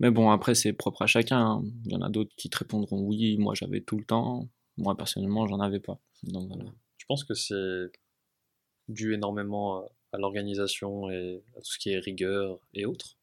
Mais 0.00 0.10
bon, 0.10 0.30
après, 0.30 0.54
c'est 0.54 0.72
propre 0.72 1.02
à 1.02 1.06
chacun. 1.06 1.38
hein. 1.40 1.62
Il 1.86 1.92
y 1.92 1.96
en 1.96 2.02
a 2.02 2.10
d'autres 2.10 2.32
qui 2.36 2.50
te 2.50 2.58
répondront 2.58 3.00
oui, 3.00 3.38
moi 3.38 3.54
j'avais 3.54 3.80
tout 3.80 3.96
le 3.96 4.04
temps. 4.04 4.48
Moi, 4.76 4.96
personnellement, 4.96 5.46
j'en 5.46 5.60
avais 5.60 5.80
pas. 5.80 5.98
Donc 6.22 6.48
voilà. 6.48 6.70
Je 6.98 7.04
pense 7.06 7.24
que 7.24 7.34
c'est 7.34 7.90
dû 8.88 9.14
énormément 9.14 9.84
à 10.12 10.18
l'organisation 10.18 11.10
et 11.10 11.42
à 11.56 11.60
tout 11.60 11.70
ce 11.72 11.78
qui 11.78 11.90
est 11.90 11.98
rigueur 11.98 12.58
et 12.74 12.84
autres? 12.84 13.16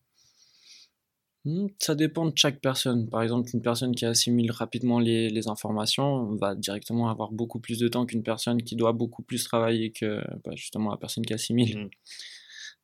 Hmm, 1.45 1.67
Ça 1.79 1.95
dépend 1.95 2.25
de 2.25 2.33
chaque 2.35 2.59
personne. 2.59 3.09
Par 3.09 3.21
exemple, 3.23 3.49
une 3.53 3.61
personne 3.61 3.95
qui 3.95 4.05
assimile 4.05 4.51
rapidement 4.51 4.99
les, 4.99 5.29
les 5.29 5.47
informations 5.47 6.35
va 6.35 6.53
directement 6.53 7.09
avoir 7.09 7.31
beaucoup 7.31 7.59
plus 7.59 7.79
de 7.79 7.87
temps 7.87 8.05
qu'une 8.05 8.23
personne 8.23 8.61
qui 8.61 8.75
doit 8.75 8.91
beaucoup 8.91 9.23
plus 9.23 9.43
travailler 9.45 9.91
que 9.91 10.21
bah, 10.43 10.51
justement 10.55 10.91
la 10.91 10.97
personne 10.97 11.25
qui 11.25 11.33
assimile. 11.33 11.77
Mhm. 11.77 11.89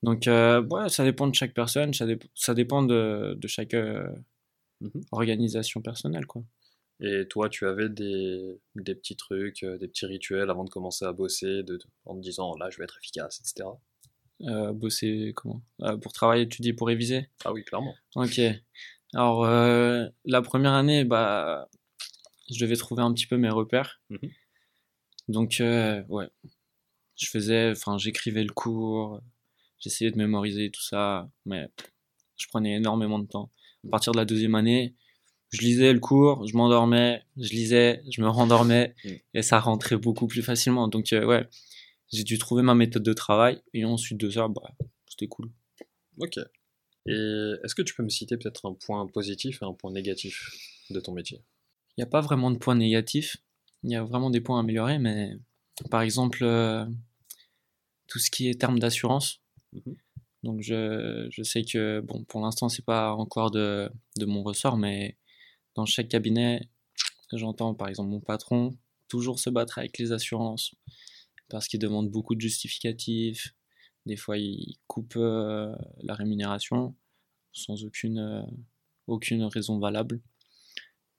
Donc, 0.04 0.28
euh, 0.28 0.62
ouais, 0.64 0.90
ça 0.90 1.04
dépend 1.04 1.28
de 1.28 1.36
chaque 1.36 1.54
personne, 1.54 1.94
ça, 1.94 2.06
dép- 2.06 2.28
ça 2.36 2.54
dépend 2.54 2.84
de, 2.84 3.36
de 3.40 3.48
chaque 3.48 3.74
euh, 3.74 4.08
Mhm. 4.82 5.02
organisation 5.12 5.82
personnelle. 5.82 6.26
Quoi. 6.28 6.44
Et 7.02 7.28
toi, 7.30 7.50
tu 7.50 7.66
avais 7.68 7.90
des, 7.90 8.60
des 8.76 8.96
petits 8.96 9.16
trucs, 9.16 9.64
euh, 9.64 9.78
des 9.78 9.88
petits 9.88 10.06
rituels 10.06 10.50
avant 10.50 10.66
de 10.66 10.70
commencer 10.70 11.06
à 11.06 11.14
bosser, 11.14 11.64
de, 11.64 11.80
en 12.06 12.16
te 12.16 12.22
disant 12.22 12.56
là, 12.58 12.70
je 12.72 12.78
vais 12.78 12.84
être 12.86 12.98
efficace, 13.02 13.42
etc. 13.42 13.80
Euh, 14.42 14.74
bosser 14.74 15.32
comment? 15.36 15.62
Euh, 15.82 15.98
Pour 15.98 16.12
travailler, 16.14 16.48
tu 16.48 16.62
dis 16.62 16.74
pour 16.74 16.88
réviser? 16.88 17.30
Ah 17.46 17.54
oui, 17.54 17.64
clairement. 17.64 17.96
Ok. 18.16 18.40
Alors, 19.14 19.46
euh, 19.46 20.08
la 20.26 20.42
première 20.42 20.74
année, 20.74 21.06
bah, 21.06 21.70
je 22.52 22.60
devais 22.60 22.76
trouver 22.76 23.02
un 23.02 23.14
petit 23.14 23.28
peu 23.28 23.38
mes 23.38 23.50
repères. 23.50 24.02
Mhm. 24.10 24.30
Donc, 25.30 25.56
ouais, 25.60 26.30
je 27.16 27.28
faisais, 27.28 27.72
enfin, 27.72 27.98
j'écrivais 27.98 28.44
le 28.44 28.52
cours, 28.54 29.22
j'essayais 29.80 30.12
de 30.12 30.18
mémoriser 30.18 30.70
tout 30.70 30.84
ça, 30.84 31.30
mais 31.46 31.68
je 32.36 32.48
prenais 32.48 32.76
énormément 32.76 33.20
de 33.20 33.28
temps. 33.28 33.50
À 33.88 33.90
partir 33.90 34.12
de 34.12 34.18
la 34.18 34.26
deuxième 34.26 34.56
année, 34.56 34.94
je 35.52 35.62
lisais 35.62 35.94
le 35.94 36.00
cours, 36.00 36.46
je 36.46 36.58
m'endormais, 36.58 37.24
je 37.38 37.50
lisais, 37.50 38.04
je 38.12 38.22
me 38.22 38.28
rendormais, 38.28 38.94
Mhm. 39.06 39.18
et 39.36 39.42
ça 39.42 39.60
rentrait 39.60 39.98
beaucoup 39.98 40.28
plus 40.28 40.44
facilement. 40.44 40.88
Donc, 40.90 41.08
ouais, 41.14 41.48
j'ai 42.12 42.24
dû 42.24 42.38
trouver 42.38 42.64
ma 42.64 42.76
méthode 42.76 43.04
de 43.04 43.14
travail, 43.14 43.62
et 43.74 43.86
ensuite 43.86 44.20
de 44.20 44.30
ça, 44.30 44.48
bah, 44.48 44.72
c'était 45.08 45.28
cool. 45.28 45.52
Ok. 46.20 46.38
Et 47.08 47.54
est-ce 47.64 47.76
que 47.76 47.82
tu 47.82 47.94
peux 47.94 48.04
me 48.04 48.10
citer 48.10 48.38
peut-être 48.38 48.66
un 48.66 48.74
point 48.74 49.06
positif 49.08 49.62
et 49.62 49.66
un 49.66 49.74
point 49.74 49.92
négatif 49.92 50.50
de 50.90 51.00
ton 51.00 51.14
métier? 51.14 51.42
Il 51.98 52.02
n'y 52.02 52.04
a 52.04 52.10
pas 52.10 52.22
vraiment 52.22 52.52
de 52.52 52.58
points 52.58 52.76
négatifs. 52.76 53.38
Il 53.84 53.92
y 53.92 53.96
a 53.96 54.04
vraiment 54.04 54.30
des 54.30 54.42
points 54.42 54.58
à 54.58 54.62
améliorer, 54.62 54.98
mais 54.98 55.38
par 55.92 56.02
exemple, 56.02 56.44
euh, 56.44 56.86
tout 58.08 58.20
ce 58.20 58.32
qui 58.32 58.50
est 58.50 58.60
termes 58.60 58.80
d'assurance. 58.80 59.42
Mhm. 59.74 59.96
Donc 60.44 60.62
je, 60.62 61.28
je, 61.32 61.44
sais 61.44 61.64
que, 61.64 62.02
bon, 62.02 62.24
pour 62.24 62.42
l'instant, 62.42 62.70
c'est 62.70 62.86
pas 62.86 63.14
encore 63.14 63.50
de, 63.50 63.90
de, 64.18 64.26
mon 64.26 64.44
ressort, 64.44 64.78
mais 64.78 65.18
dans 65.74 65.86
chaque 65.86 66.08
cabinet, 66.08 66.70
j'entends 67.34 67.74
par 67.74 67.88
exemple 67.88 68.10
mon 68.10 68.20
patron 68.20 68.78
toujours 69.08 69.40
se 69.40 69.50
battre 69.50 69.80
avec 69.80 69.98
les 69.98 70.12
assurances 70.12 70.76
parce 71.50 71.68
qu'il 71.68 71.80
demande 71.80 72.10
beaucoup 72.10 72.36
de 72.36 72.42
justificatifs. 72.42 73.54
Des 74.06 74.18
fois, 74.18 74.38
il 74.38 74.78
coupe 74.88 75.16
euh, 75.16 75.76
la 76.04 76.14
rémunération 76.14 76.96
sans 77.52 77.84
aucune, 77.86 78.20
euh, 78.20 78.44
aucune 79.08 79.44
raison 79.44 79.80
valable. 79.80 80.22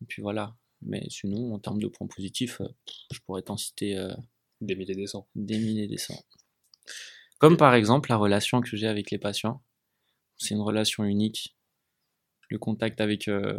Et 0.02 0.06
puis 0.06 0.22
voilà. 0.22 0.56
Mais 0.82 1.06
sinon, 1.08 1.54
en 1.54 1.58
termes 1.58 1.80
de 1.80 1.88
points 1.88 2.06
positifs, 2.06 2.60
euh, 2.60 2.68
je 3.12 3.18
pourrais 3.20 3.42
t'en 3.42 3.56
citer 3.56 3.96
euh, 3.96 4.14
des 4.60 4.76
milliers 4.76 4.94
des 4.94 5.06
cents. 5.06 5.26
Des 5.34 5.58
milliers 5.58 5.88
des 5.88 5.98
cents. 5.98 6.22
Comme 7.38 7.56
par 7.56 7.74
exemple 7.74 8.10
la 8.10 8.16
relation 8.16 8.60
que 8.60 8.76
j'ai 8.76 8.86
avec 8.86 9.10
les 9.10 9.18
patients. 9.18 9.62
C'est 10.38 10.54
une 10.54 10.60
relation 10.60 11.04
unique. 11.04 11.56
Le 12.50 12.58
contact 12.58 13.00
avec 13.00 13.26
euh, 13.28 13.58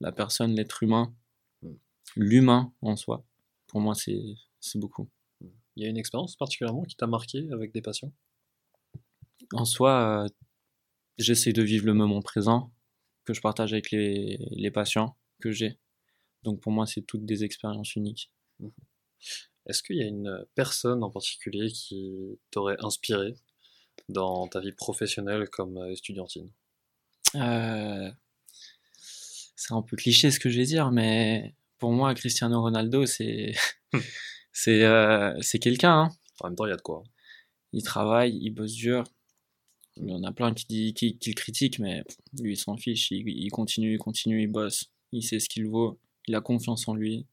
la 0.00 0.12
personne, 0.12 0.54
l'être 0.54 0.82
humain, 0.82 1.14
Mm. 1.64 1.74
l'humain 2.16 2.72
en 2.82 2.96
soi, 2.96 3.24
pour 3.66 3.80
moi, 3.80 3.94
c'est 3.94 4.22
c'est 4.60 4.78
beaucoup. 4.78 5.08
Il 5.76 5.82
y 5.82 5.86
a 5.86 5.88
une 5.88 5.96
expérience 5.96 6.36
particulièrement 6.36 6.82
qui 6.82 6.96
t'a 6.96 7.06
marqué 7.06 7.48
avec 7.52 7.72
des 7.72 7.82
patients? 7.82 8.12
En 9.52 9.64
soi, 9.64 10.24
euh, 10.24 10.28
j'essaie 11.18 11.52
de 11.52 11.62
vivre 11.62 11.86
le 11.86 11.94
moment 11.94 12.22
présent 12.22 12.72
que 13.24 13.34
je 13.34 13.40
partage 13.40 13.72
avec 13.72 13.90
les, 13.90 14.38
les 14.50 14.70
patients 14.70 15.16
que 15.40 15.50
j'ai. 15.50 15.78
Donc 16.42 16.60
pour 16.60 16.72
moi, 16.72 16.86
c'est 16.86 17.02
toutes 17.02 17.24
des 17.24 17.44
expériences 17.44 17.96
uniques. 17.96 18.30
Est-ce 19.66 19.82
qu'il 19.82 19.96
y 19.96 20.02
a 20.02 20.06
une 20.06 20.44
personne 20.54 21.02
en 21.02 21.10
particulier 21.10 21.70
qui 21.70 22.38
t'aurait 22.50 22.76
inspiré 22.80 23.34
dans 24.08 24.46
ta 24.48 24.60
vie 24.60 24.72
professionnelle 24.72 25.48
comme 25.48 25.78
euh, 25.78 25.92
estudiantine? 25.92 26.50
Euh, 27.36 28.10
c'est 29.56 29.72
un 29.72 29.82
peu 29.82 29.96
cliché 29.96 30.30
ce 30.30 30.38
que 30.38 30.50
je 30.50 30.58
vais 30.58 30.66
dire, 30.66 30.90
mais 30.90 31.54
pour 31.78 31.92
moi, 31.92 32.14
Cristiano 32.14 32.60
Ronaldo, 32.60 33.06
c'est 33.06 33.54
c'est 34.54 34.84
euh, 34.84 35.36
c'est 35.42 35.58
quelqu'un. 35.58 36.04
Hein. 36.04 36.08
En 36.40 36.46
même 36.48 36.56
temps, 36.56 36.64
il 36.64 36.70
y 36.70 36.72
a 36.72 36.76
de 36.76 36.80
quoi. 36.80 37.02
Il 37.72 37.82
travaille, 37.82 38.38
il 38.40 38.50
bosse 38.50 38.72
dur. 38.72 39.04
Il 39.96 40.08
y 40.08 40.14
en 40.14 40.22
a 40.22 40.32
plein 40.32 40.54
qui, 40.54 40.66
dit, 40.66 40.94
qui, 40.94 41.18
qui 41.18 41.30
le 41.30 41.34
critiquent, 41.34 41.80
mais 41.80 42.02
lui, 42.40 42.52
il 42.52 42.56
s'en 42.56 42.76
fiche. 42.76 43.10
Il, 43.10 43.28
il 43.28 43.50
continue, 43.50 43.94
il 43.94 43.98
continue, 43.98 44.42
il 44.42 44.46
bosse. 44.46 44.90
Il 45.12 45.22
sait 45.22 45.40
ce 45.40 45.48
qu'il 45.48 45.66
vaut. 45.66 45.98
Il 46.26 46.34
a 46.34 46.40
confiance 46.40 46.88
en 46.88 46.94
lui. 46.94 47.26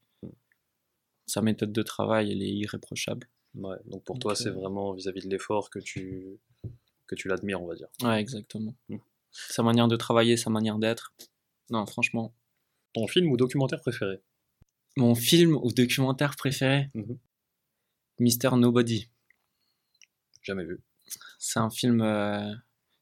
Sa 1.27 1.41
méthode 1.41 1.71
de 1.71 1.83
travail, 1.83 2.31
elle 2.31 2.41
est 2.41 2.53
irréprochable. 2.53 3.27
Ouais, 3.55 3.77
donc 3.85 4.03
pour 4.03 4.15
Donc, 4.15 4.21
toi, 4.21 4.35
c'est 4.35 4.49
euh, 4.49 4.53
vraiment 4.53 4.93
vis-à-vis 4.93 5.21
de 5.21 5.29
l'effort 5.29 5.69
que 5.69 5.79
tu, 5.79 6.39
que 7.07 7.15
tu 7.15 7.27
l'admires, 7.27 7.61
on 7.61 7.67
va 7.67 7.75
dire. 7.75 7.87
Ouais, 8.01 8.19
exactement. 8.19 8.75
Mm. 8.89 8.97
Sa 9.31 9.63
manière 9.63 9.87
de 9.87 9.95
travailler, 9.95 10.37
sa 10.37 10.49
manière 10.49 10.77
d'être. 10.77 11.13
Non, 11.69 11.85
franchement. 11.85 12.33
Ton 12.93 13.07
film 13.07 13.31
ou 13.31 13.37
documentaire 13.37 13.79
préféré? 13.79 14.21
Mon 14.97 15.15
film 15.15 15.55
ou 15.55 15.71
documentaire 15.71 16.35
préféré 16.35 16.89
Mhm. 16.93 17.17
Mister 18.19 18.49
Nobody. 18.55 19.09
Jamais 20.43 20.65
vu. 20.65 20.79
C'est 21.39 21.59
un 21.59 21.69
film. 21.69 22.01
euh, 22.01 22.53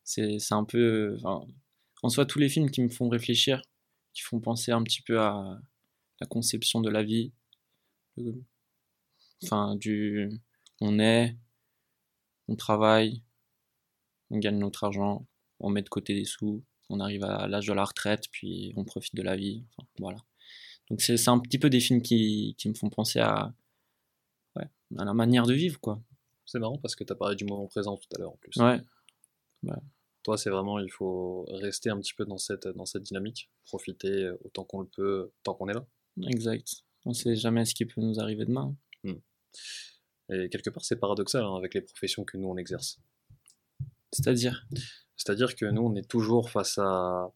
c'est 0.03 0.39
c'est 0.39 0.53
un 0.53 0.63
peu. 0.65 1.15
enfin, 1.23 1.45
en 2.03 2.09
soi, 2.09 2.25
tous 2.25 2.39
les 2.39 2.49
films 2.49 2.69
qui 2.71 2.81
me 2.81 2.89
font 2.89 3.09
réfléchir, 3.09 3.61
qui 4.13 4.21
font 4.21 4.39
penser 4.39 4.71
un 4.71 4.83
petit 4.83 5.01
peu 5.01 5.19
à 5.19 5.59
la 6.21 6.27
conception 6.27 6.81
de 6.81 6.89
la 6.89 7.03
vie. 7.03 7.31
Le- 8.17 8.43
Enfin, 9.43 9.75
du. 9.77 10.29
On 10.81 10.99
est, 10.99 11.37
on 12.49 12.55
travaille, 12.55 13.23
on 14.29 14.37
gagne 14.39 14.57
notre 14.59 14.83
argent, 14.83 15.25
on 15.59 15.69
met 15.69 15.81
de 15.81 15.89
côté 15.89 16.13
des 16.13 16.25
sous, 16.25 16.63
on 16.89 16.99
arrive 16.99 17.23
à 17.23 17.47
l'âge 17.47 17.67
de 17.67 17.73
la 17.73 17.85
retraite, 17.85 18.25
puis 18.31 18.73
on 18.75 18.83
profite 18.85 19.15
de 19.15 19.21
la 19.21 19.35
vie. 19.37 19.65
Enfin, 19.77 19.87
voilà. 19.99 20.17
Donc, 20.89 21.01
c'est 21.01 21.27
un 21.27 21.39
petit 21.39 21.59
peu 21.59 21.69
des 21.69 21.79
films 21.79 22.01
qui, 22.01 22.55
qui 22.57 22.69
me 22.69 22.73
font 22.73 22.89
penser 22.89 23.19
à. 23.19 23.53
Ouais, 24.55 24.67
à 24.97 25.05
la 25.05 25.13
manière 25.13 25.45
de 25.45 25.53
vivre, 25.53 25.79
quoi. 25.79 26.01
C'est 26.45 26.59
marrant 26.59 26.77
parce 26.77 26.95
que 26.95 27.03
tu 27.03 27.13
as 27.13 27.15
parlé 27.15 27.35
du 27.35 27.45
moment 27.45 27.67
présent 27.67 27.95
tout 27.95 28.07
à 28.15 28.19
l'heure 28.19 28.31
en 28.31 28.37
plus. 28.37 28.55
Ouais. 28.57 28.81
Toi, 30.23 30.37
c'est 30.37 30.49
vraiment, 30.49 30.79
il 30.79 30.91
faut 30.91 31.45
rester 31.49 31.89
un 31.89 31.97
petit 31.99 32.13
peu 32.13 32.25
dans 32.25 32.37
cette, 32.37 32.67
dans 32.67 32.85
cette 32.85 33.03
dynamique, 33.03 33.49
profiter 33.65 34.31
autant 34.43 34.63
qu'on 34.63 34.81
le 34.81 34.87
peut, 34.87 35.31
tant 35.43 35.53
qu'on 35.53 35.69
est 35.69 35.73
là. 35.73 35.85
Exact. 36.27 36.83
On 37.05 37.13
sait 37.13 37.35
jamais 37.35 37.65
ce 37.65 37.75
qui 37.75 37.85
peut 37.85 38.01
nous 38.01 38.19
arriver 38.19 38.45
demain. 38.45 38.75
Et 40.31 40.49
quelque 40.49 40.69
part, 40.69 40.85
c'est 40.85 40.97
paradoxal 40.97 41.43
hein, 41.43 41.55
avec 41.55 41.73
les 41.73 41.81
professions 41.81 42.23
que 42.23 42.37
nous, 42.37 42.47
on 42.47 42.57
exerce. 42.57 42.99
C'est-à-dire? 44.11 44.67
C'est-à-dire 45.15 45.55
que 45.55 45.65
nous, 45.65 45.81
on 45.81 45.95
est 45.95 46.07
toujours 46.07 46.49
face 46.49 46.77
à, 46.77 47.31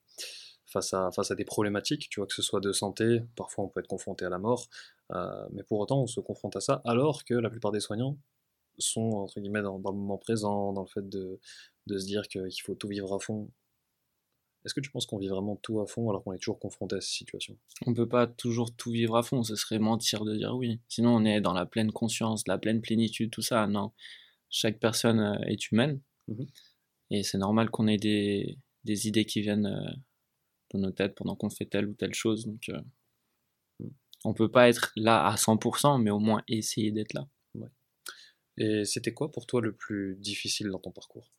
face, 0.74 0.94
à, 0.94 1.12
face 1.12 1.32
à 1.32 1.36
des 1.36 1.46
problématiques, 1.46 2.10
tu 2.10 2.20
vois, 2.20 2.28
que 2.28 2.34
ce 2.34 2.42
soit 2.42 2.60
de 2.60 2.74
santé, 2.74 3.22
parfois 3.36 3.64
on 3.64 3.70
peut 3.70 3.80
être 3.80 3.88
confronté 3.88 4.26
à 4.26 4.30
la 4.30 4.40
mort, 4.40 4.68
euh, 5.12 5.48
mais 5.54 5.64
pour 5.64 5.80
autant, 5.80 6.02
on 6.02 6.08
se 6.08 6.20
confronte 6.20 6.56
à 6.56 6.60
ça, 6.60 6.82
alors 6.84 7.24
que 7.24 7.36
la 7.36 7.50
plupart 7.50 7.72
des 7.72 7.80
soignants 7.80 8.18
sont, 8.78 9.12
entre 9.12 9.40
guillemets, 9.40 9.62
dans, 9.62 9.80
dans 9.80 9.92
le 9.92 9.98
moment 9.98 10.18
présent, 10.18 10.74
dans 10.74 10.82
le 10.82 10.88
fait 10.88 11.08
de, 11.08 11.40
de 11.88 11.98
se 11.98 12.06
dire 12.06 12.28
qu'il 12.28 12.62
faut 12.64 12.76
tout 12.76 12.88
vivre 12.88 13.14
à 13.14 13.20
fond. 13.20 13.50
Est-ce 14.66 14.74
que 14.74 14.80
tu 14.80 14.90
penses 14.90 15.06
qu'on 15.06 15.18
vit 15.18 15.28
vraiment 15.28 15.58
tout 15.58 15.82
à 15.82 15.86
fond 15.86 16.10
alors 16.10 16.24
qu'on 16.24 16.34
est 16.34 16.38
toujours 16.38 16.60
confronté 16.60 16.96
à 16.96 17.02
ces 17.02 17.12
situations? 17.12 17.58
On 17.86 17.94
peut 17.94 18.08
pas 18.08 18.28
toujours 18.28 18.74
tout 18.74 18.92
vivre 18.92 19.18
à 19.18 19.24
fond, 19.24 19.44
ce 19.44 19.56
serait 19.56 19.80
mentir 19.80 20.24
de 20.24 20.36
dire 20.36 20.56
oui. 20.56 20.80
Sinon, 20.88 21.16
on 21.16 21.26
est 21.26 21.42
dans 21.42 21.54
la 21.54 21.66
pleine 21.66 21.92
conscience, 21.92 22.48
la 22.48 22.58
pleine 22.58 22.82
plénitude, 22.82 23.30
tout 23.30 23.42
ça. 23.42 23.68
Non. 23.68 23.92
Chaque 24.50 24.80
personne 24.80 25.20
euh, 25.20 25.48
est 25.48 25.70
humaine. 25.70 26.00
Mhm. 26.30 26.48
Et 27.12 27.24
c'est 27.24 27.38
normal 27.38 27.70
qu'on 27.70 27.88
ait 27.88 27.98
des, 27.98 28.58
des 28.86 29.08
idées 29.08 29.26
qui 29.26 29.42
viennent 29.42 29.66
euh, 29.66 29.92
dans 30.74 30.80
nos 30.80 30.92
têtes 30.92 31.16
pendant 31.16 31.36
qu'on 31.36 31.50
fait 31.50 31.66
telle 31.66 31.88
ou 31.88 31.94
telle 31.94 32.14
chose. 32.14 32.46
Donc, 32.46 32.70
euh, 32.70 32.82
on 34.26 34.34
peut 34.34 34.50
pas 34.50 34.70
être 34.70 34.92
là 34.96 35.26
à 35.26 35.36
100%, 35.36 36.02
mais 36.02 36.12
au 36.12 36.20
moins 36.20 36.44
essayer 36.48 36.92
d'être 36.92 37.14
là. 37.14 37.28
Et 38.58 38.86
c'était 38.86 39.14
quoi 39.14 39.32
pour 39.32 39.46
toi 39.46 39.62
le 39.62 39.74
plus 39.74 40.16
difficile 40.20 40.70
dans 40.70 40.80
ton 40.80 40.92
parcours? 40.92 41.32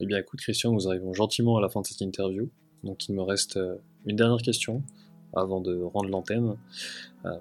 Eh 0.00 0.06
bien 0.06 0.18
écoute 0.18 0.40
Christian, 0.40 0.72
nous 0.72 0.88
arrivons 0.88 1.14
gentiment 1.14 1.56
à 1.56 1.60
la 1.60 1.68
fin 1.68 1.80
de 1.80 1.86
cette 1.86 2.00
interview. 2.00 2.50
Donc 2.82 3.08
il 3.08 3.14
me 3.14 3.22
reste 3.22 3.56
euh, 3.56 3.76
une 4.04 4.16
dernière 4.16 4.42
question 4.42 4.82
avant 5.32 5.60
de 5.60 5.80
rendre 5.80 6.08
l'antenne. 6.08 6.56
Euh, 7.24 7.38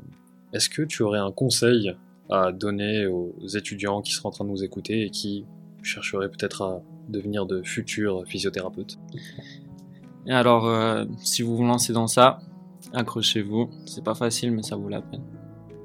Est-ce 0.53 0.69
que 0.69 0.83
tu 0.83 1.01
aurais 1.01 1.19
un 1.19 1.31
conseil 1.31 1.95
à 2.29 2.51
donner 2.51 3.05
aux 3.05 3.47
étudiants 3.47 4.01
qui 4.01 4.13
seraient 4.13 4.27
en 4.27 4.31
train 4.31 4.45
de 4.45 4.49
nous 4.49 4.63
écouter 4.63 5.03
et 5.03 5.09
qui 5.09 5.45
chercheraient 5.81 6.29
peut-être 6.29 6.61
à 6.61 6.83
devenir 7.09 7.45
de 7.45 7.61
futurs 7.63 8.23
physiothérapeutes? 8.27 8.97
Et 10.25 10.31
alors, 10.31 10.65
euh, 10.67 11.05
si 11.17 11.41
vous 11.41 11.55
vous 11.57 11.65
lancez 11.65 11.93
dans 11.93 12.07
ça, 12.07 12.39
accrochez-vous. 12.93 13.69
C'est 13.85 14.03
pas 14.03 14.15
facile, 14.15 14.51
mais 14.51 14.63
ça 14.63 14.75
vaut 14.75 14.89
la 14.89 15.01
peine. 15.01 15.23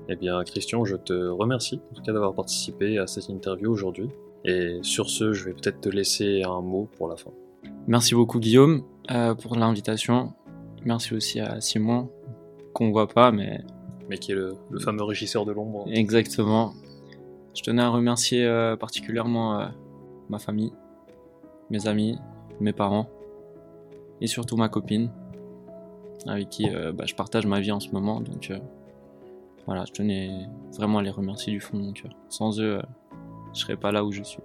Eh 0.09 0.17
bien 0.17 0.43
Christian, 0.45 0.85
je 0.85 0.97
te 0.97 1.13
remercie 1.13 1.81
en 1.91 1.95
tout 1.95 2.03
cas 2.03 2.13
d'avoir 2.13 2.35
participé 2.35 2.99
à 2.99 3.07
cette 3.07 3.29
interview 3.29 3.71
aujourd'hui. 3.71 4.09
Et 4.45 4.79
sur 4.83 5.11
ce, 5.11 5.33
je 5.33 5.45
vais 5.45 5.53
peut-être 5.53 5.81
te 5.81 5.89
laisser 5.89 6.43
un 6.45 6.61
mot 6.61 6.89
pour 6.97 7.09
la 7.09 7.17
fin. 7.17 7.31
Merci 7.87 8.15
beaucoup 8.15 8.39
Guillaume 8.39 8.85
euh, 9.11 9.35
pour 9.35 9.57
l'invitation. 9.57 10.33
Merci 10.85 11.15
aussi 11.15 11.41
à 11.41 11.61
Simon, 11.61 12.09
qu'on 12.73 12.91
voit 12.91 13.09
pas, 13.09 13.33
mais 13.33 13.61
Mais 14.09 14.17
qui 14.19 14.33
est 14.33 14.37
le, 14.37 14.55
le 14.71 14.79
fameux 14.81 15.03
régisseur 15.03 15.45
de 15.45 15.53
l'ombre. 15.53 15.85
exactement. 15.91 16.73
Je 17.55 17.63
tenais 17.63 17.83
à 17.83 17.89
remercier 17.89 18.45
euh, 18.47 18.77
particulièrement 18.77 19.69
ma 20.31 20.39
famille, 20.39 20.73
mes 21.71 21.87
amis, 21.89 22.17
mes 22.61 22.73
parents 22.73 23.11
et 24.21 24.27
surtout 24.27 24.57
ma 24.57 24.69
copine 24.69 25.11
avec 26.27 26.49
qui 26.49 26.69
euh, 26.69 26.93
bah, 26.93 27.05
je 27.07 27.15
partage 27.15 27.47
ma 27.47 27.61
vie 27.61 27.73
en 27.73 27.81
ce 27.81 27.91
moment. 27.91 28.21
Donc 28.21 28.51
euh, 28.51 28.59
voilà, 29.67 29.85
je 29.85 29.93
tenais 29.93 30.31
vraiment 30.79 30.99
à 30.99 31.03
les 31.03 31.11
remercier 31.11 31.53
du 31.53 31.61
fond 31.61 31.77
de 31.77 31.83
mon 31.83 31.93
cœur. 31.93 32.11
Sans 32.31 32.59
eux, 32.59 32.79
euh, 32.79 32.83
je 33.53 33.61
serais 33.61 33.77
pas 33.77 33.93
là 33.93 34.05
où 34.05 34.13
je 34.13 34.23
suis. 34.23 34.41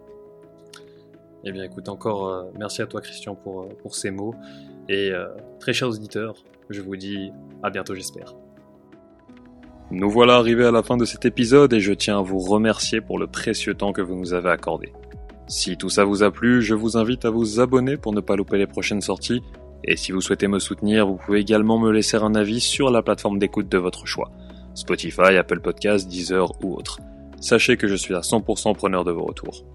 Eh 1.46 1.52
bien, 1.52 1.64
écoute, 1.64 1.90
encore 1.90 2.28
euh, 2.28 2.44
merci 2.58 2.82
à 2.82 2.88
toi, 2.88 3.02
Christian, 3.02 3.36
pour, 3.36 3.68
pour 3.82 3.96
ces 3.96 4.12
mots. 4.12 4.36
Et 4.90 5.12
euh, 5.12 5.28
très 5.60 5.74
chers 5.74 5.90
auditeurs, 5.90 6.36
je 6.70 6.82
vous 6.82 6.96
dis 6.96 7.32
à 7.64 7.70
bientôt, 7.70 7.96
j'espère. 7.96 8.34
Nous 9.92 10.10
voilà 10.10 10.36
arrivés 10.36 10.66
à 10.66 10.72
la 10.72 10.84
fin 10.84 10.98
de 10.98 11.06
cet 11.06 11.26
épisode 11.26 11.72
et 11.72 11.80
je 11.80 11.94
tiens 11.94 12.20
à 12.20 12.22
vous 12.22 12.40
remercier 12.40 13.00
pour 13.00 13.20
le 13.20 13.28
précieux 13.28 13.76
temps 13.76 13.94
que 13.94 14.02
vous 14.02 14.16
nous 14.16 14.34
avez 14.34 14.50
accordé. 14.50 14.92
Si 15.48 15.78
tout 15.78 15.90
ça 15.90 16.04
vous 16.04 16.24
a 16.24 16.32
plu, 16.32 16.62
je 16.62 16.74
vous 16.74 16.98
invite 16.98 17.26
à 17.26 17.30
vous 17.30 17.60
abonner 17.60 17.96
pour 17.96 18.14
ne 18.14 18.22
pas 18.22 18.36
louper 18.36 18.58
les 18.58 18.68
prochaines 18.68 19.02
sorties. 19.02 19.42
Et 19.86 19.98
si 19.98 20.12
vous 20.12 20.22
souhaitez 20.22 20.48
me 20.48 20.60
soutenir, 20.60 21.08
vous 21.08 21.18
pouvez 21.18 21.40
également 21.40 21.78
me 21.78 21.92
laisser 21.92 22.18
un 22.18 22.36
avis 22.36 22.62
sur 22.62 22.90
la 22.90 23.02
plateforme 23.02 23.40
d'écoute 23.40 23.70
de 23.70 23.78
votre 23.78 24.06
choix. 24.06 24.32
Spotify, 24.76 25.36
Apple 25.38 25.60
Podcasts, 25.60 26.08
Deezer 26.08 26.52
ou 26.64 26.76
autre. 26.76 27.00
Sachez 27.40 27.76
que 27.76 27.88
je 27.88 27.96
suis 27.96 28.16
à 28.16 28.22
100% 28.22 28.76
preneur 28.76 29.04
de 29.04 29.12
vos 29.12 29.26
retours. 29.26 29.66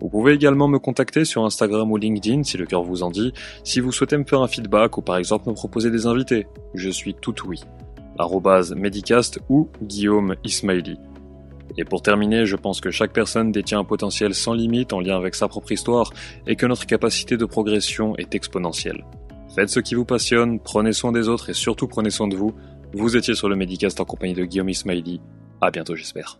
Vous 0.00 0.08
pouvez 0.08 0.32
également 0.32 0.68
me 0.68 0.78
contacter 0.78 1.24
sur 1.24 1.44
Instagram 1.44 1.90
ou 1.90 1.96
LinkedIn 1.96 2.42
si 2.44 2.56
le 2.56 2.64
cœur 2.64 2.82
vous 2.82 3.02
en 3.02 3.10
dit, 3.10 3.32
si 3.64 3.80
vous 3.80 3.92
souhaitez 3.92 4.16
me 4.16 4.24
faire 4.24 4.40
un 4.40 4.48
feedback 4.48 4.96
ou 4.96 5.02
par 5.02 5.16
exemple 5.16 5.48
me 5.48 5.54
proposer 5.54 5.90
des 5.90 6.06
invités. 6.06 6.46
Je 6.74 6.88
suis 6.88 7.14
tout 7.14 7.34
oui. 7.46 7.60
Medicast 8.76 9.40
ou 9.48 9.68
Guillaume 9.82 10.36
Ismaili. 10.44 10.98
Et 11.76 11.84
pour 11.84 12.02
terminer, 12.02 12.46
je 12.46 12.56
pense 12.56 12.80
que 12.80 12.90
chaque 12.90 13.12
personne 13.12 13.52
détient 13.52 13.80
un 13.80 13.84
potentiel 13.84 14.34
sans 14.34 14.54
limite 14.54 14.92
en 14.92 15.00
lien 15.00 15.16
avec 15.16 15.34
sa 15.34 15.48
propre 15.48 15.72
histoire 15.72 16.12
et 16.46 16.56
que 16.56 16.66
notre 16.66 16.86
capacité 16.86 17.36
de 17.36 17.44
progression 17.44 18.16
est 18.16 18.34
exponentielle. 18.34 19.04
Faites 19.54 19.68
ce 19.68 19.80
qui 19.80 19.94
vous 19.94 20.04
passionne, 20.04 20.60
prenez 20.60 20.92
soin 20.92 21.12
des 21.12 21.28
autres 21.28 21.50
et 21.50 21.54
surtout 21.54 21.88
prenez 21.88 22.10
soin 22.10 22.28
de 22.28 22.36
vous. 22.36 22.54
Vous 22.92 23.16
étiez 23.16 23.34
sur 23.34 23.48
le 23.48 23.56
Medicast 23.56 24.00
en 24.00 24.04
compagnie 24.04 24.34
de 24.34 24.44
Guillaume 24.44 24.68
Ismaili. 24.68 25.20
À 25.60 25.70
bientôt 25.70 25.96
j'espère. 25.96 26.38